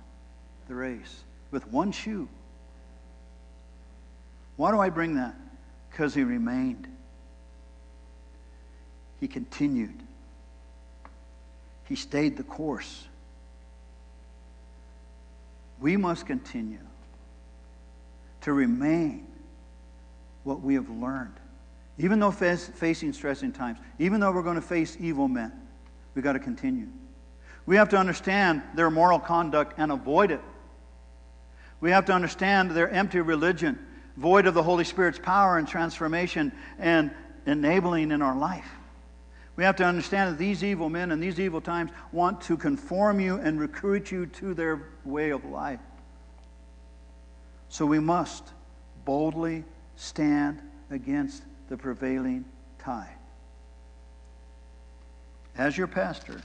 the 0.68 0.74
race 0.74 1.24
with 1.51 1.68
one 1.68 1.91
shoe. 1.91 2.28
Why 4.56 4.72
do 4.72 4.80
I 4.80 4.89
bring 4.89 5.16
that? 5.16 5.36
Because 5.96 6.14
he 6.14 6.26
remained. 6.26 6.89
He 9.22 9.30
continued. 9.30 10.04
He 11.86 11.96
stayed 11.96 12.36
the 12.36 12.43
course. 12.43 13.08
We 15.80 15.96
must 15.96 16.26
continue 16.26 16.82
to 18.41 18.52
remain 18.52 19.26
what 20.43 20.60
we 20.60 20.74
have 20.74 20.89
learned. 20.89 21.36
Even 21.98 22.20
though 22.20 22.32
facing 22.32 23.14
stressing 23.14 23.54
times, 23.54 23.80
even 23.98 24.20
though 24.20 24.34
we're 24.34 24.43
going 24.43 24.56
to 24.56 24.62
face 24.62 24.98
evil 25.00 25.30
men, 25.30 25.54
we've 26.14 26.26
got 26.26 26.34
to 26.34 26.39
continue. 26.39 26.88
We 27.66 27.78
have 27.78 27.88
to 27.89 27.98
understand 27.98 28.64
their 28.76 28.91
moral 28.91 29.20
conduct 29.20 29.76
and 29.78 29.93
avoid 29.93 30.32
it. 30.32 30.41
We 31.80 31.91
have 31.91 32.04
to 32.08 32.12
understand 32.12 32.72
their 32.72 32.89
empty 32.89 33.22
religion, 33.22 33.80
void 34.18 34.45
of 34.47 34.53
the 34.53 34.63
Holy 34.63 34.84
Spirit's 34.84 35.20
power 35.20 35.57
and 35.57 35.68
transformation 35.68 36.51
and 36.80 37.11
enabling 37.45 38.11
in 38.11 38.22
our 38.22 38.38
life. 38.38 38.70
We 39.55 39.63
have 39.63 39.78
to 39.78 39.86
understand 39.86 40.34
that 40.34 40.38
these 40.38 40.63
evil 40.63 40.89
men 40.89 41.11
and 41.11 41.24
these 41.24 41.39
evil 41.39 41.61
times 41.61 41.91
want 42.11 42.41
to 42.41 42.57
conform 42.57 43.20
you 43.20 43.38
and 43.38 43.59
recruit 43.59 44.11
you 44.11 44.26
to 44.28 44.53
their 44.53 44.84
way 45.05 45.30
of 45.30 45.45
life. 45.45 45.80
So 47.70 47.86
we 47.86 47.99
must 47.99 48.51
boldly 49.05 49.63
stand 49.95 50.61
against 50.91 51.43
the 51.70 51.78
prevailing 51.78 52.45
tide. 52.80 53.16
As 55.57 55.78
your 55.78 55.88
pastor, 55.88 56.41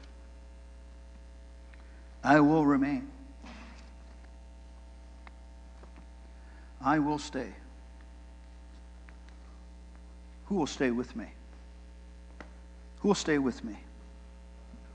I 2.22 2.40
will 2.40 2.64
remain. 2.64 3.08
I 6.80 6.98
will 7.00 7.18
stay. 7.18 7.52
Who 10.50 10.56
will 10.56 10.66
stay 10.66 10.90
with 10.90 11.14
me? 11.14 11.26
Who 12.98 13.08
will 13.08 13.14
stay 13.14 13.38
with 13.38 13.62
me? 13.64 13.76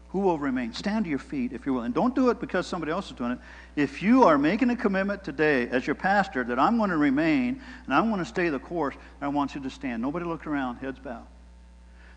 Who 0.09 0.19
will 0.19 0.37
remain? 0.37 0.73
Stand 0.73 1.05
to 1.05 1.09
your 1.09 1.17
feet 1.17 1.53
if 1.53 1.65
you're 1.65 1.73
willing. 1.73 1.93
don't 1.93 2.13
do 2.13 2.29
it 2.29 2.41
because 2.41 2.67
somebody 2.67 2.91
else 2.91 3.07
is 3.07 3.13
doing 3.13 3.31
it. 3.31 3.39
If 3.77 4.03
you 4.03 4.25
are 4.25 4.37
making 4.37 4.69
a 4.69 4.75
commitment 4.75 5.23
today 5.23 5.69
as 5.69 5.87
your 5.87 5.95
pastor 5.95 6.43
that 6.43 6.59
I'm 6.59 6.77
going 6.77 6.89
to 6.89 6.97
remain 6.97 7.61
and 7.85 7.93
I'm 7.93 8.09
going 8.09 8.19
to 8.19 8.25
stay 8.25 8.49
the 8.49 8.59
course, 8.59 8.95
I 9.21 9.29
want 9.29 9.55
you 9.55 9.61
to 9.61 9.69
stand. 9.69 10.01
Nobody 10.01 10.25
look 10.25 10.45
around, 10.45 10.77
heads 10.77 10.99
bowed. 10.99 11.25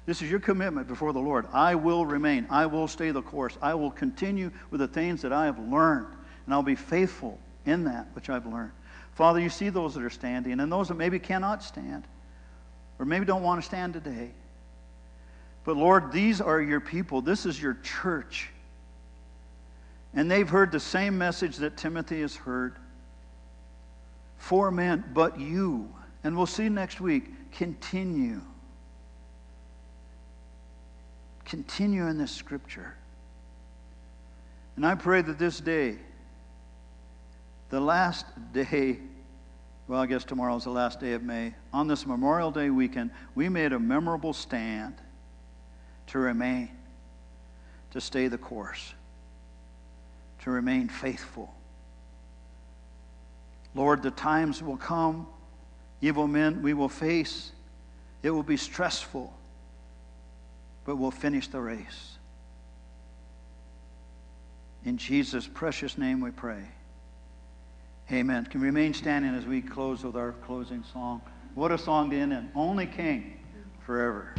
This 0.05 0.21
is 0.21 0.29
your 0.29 0.41
commitment 0.41 0.89
before 0.89 1.13
the 1.13 1.21
Lord. 1.21 1.47
I 1.53 1.77
will 1.77 2.05
remain. 2.05 2.45
I 2.51 2.67
will 2.67 2.89
stay 2.89 3.13
the 3.13 3.23
course. 3.23 3.57
I 3.63 3.75
will 3.75 3.93
continue 3.93 4.51
with 4.73 4.81
the 4.81 4.89
things 4.89 5.23
that 5.23 5.33
I 5.33 5.45
have 5.45 5.61
learned, 5.61 6.09
and 6.45 6.55
I'll 6.55 6.63
be 6.65 6.75
faithful 6.75 7.39
in 7.67 7.85
that 7.85 8.09
which 8.15 8.31
I've 8.31 8.47
learned. 8.47 8.73
Father, 9.15 9.39
you 9.39 9.49
see 9.49 9.69
those 9.69 9.95
that 9.95 10.03
are 10.03 10.11
standing 10.11 10.59
and 10.59 10.73
those 10.73 10.89
that 10.89 10.95
maybe 10.95 11.21
cannot 11.21 11.63
stand 11.63 12.05
or 12.99 13.05
maybe 13.05 13.25
don't 13.25 13.43
want 13.43 13.61
to 13.61 13.67
stand 13.67 13.95
today. 13.95 14.31
But 15.65 15.77
Lord, 15.77 16.13
these 16.13 16.41
are 16.41 16.61
your 16.61 16.81
people. 16.81 17.21
This 17.21 17.47
is 17.47 17.61
your 17.61 17.75
church. 17.83 18.51
And 20.15 20.31
they've 20.31 20.49
heard 20.49 20.73
the 20.73 20.81
same 20.81 21.19
message 21.19 21.57
that 21.57 21.77
Timothy 21.77 22.23
has 22.23 22.35
heard. 22.35 22.77
Four 24.39 24.71
men, 24.71 25.05
but 25.13 25.39
you. 25.39 25.93
And 26.25 26.37
we'll 26.37 26.47
see 26.47 26.69
next 26.69 27.01
week. 27.01 27.27
Continue. 27.53 28.41
Continue 31.45 32.07
in 32.07 32.19
this 32.19 32.31
scripture. 32.31 32.95
And 34.77 34.87
I 34.87 34.95
pray 34.95 35.23
that 35.23 35.39
this 35.39 35.61
day, 35.61 35.97
the 37.71 37.81
last 37.81 38.27
day, 38.53 38.99
well, 39.89 40.03
I 40.03 40.07
guess 40.07 40.23
tomorrow 40.23 40.55
is 40.55 40.65
the 40.65 40.71
last 40.71 41.01
day 41.01 41.15
of 41.15 41.23
May, 41.23 41.55
on 41.73 41.89
this 41.89 42.07
Memorial 42.07 42.51
Day 42.51 42.69
weekend, 42.69 43.11
we 43.35 43.49
made 43.49 43.73
a 43.73 43.79
memorable 43.79 44.35
stand 44.35 44.95
to 46.09 46.19
remain, 46.19 46.69
to 47.93 48.01
stay 48.01 48.29
the 48.29 48.37
course, 48.37 48.93
to 50.43 50.51
remain 50.51 50.89
faithful. 50.89 51.55
Lord, 53.75 54.03
the 54.03 54.11
times 54.11 54.63
will 54.63 54.77
come, 54.77 55.27
evil 56.03 56.27
men 56.27 56.61
we 56.61 56.75
will 56.75 56.91
face. 56.91 57.53
It 58.23 58.31
will 58.31 58.43
be 58.43 58.59
stressful, 58.59 59.33
but 60.85 60.97
we'll 60.97 61.11
finish 61.11 61.49
the 61.49 61.61
race. 61.61 62.19
In 64.85 64.99
Jesus' 64.99 65.47
precious 65.47 65.97
name 65.97 66.21
we 66.21 66.31
pray. 66.31 66.65
Amen. 68.11 68.47
Can 68.47 68.63
we 68.63 68.67
remain 68.69 68.95
standing 68.95 69.35
as 69.35 69.45
we 69.45 69.61
close 69.61 70.03
with 70.03 70.17
our 70.17 70.33
closing 70.33 70.83
song? 70.93 71.21
What 71.55 71.73
a 71.73 71.79
song 71.79 72.09
to 72.11 72.17
end 72.17 72.33
in. 72.33 72.51
Only 72.55 72.87
King 72.87 73.39
forever. 73.85 74.35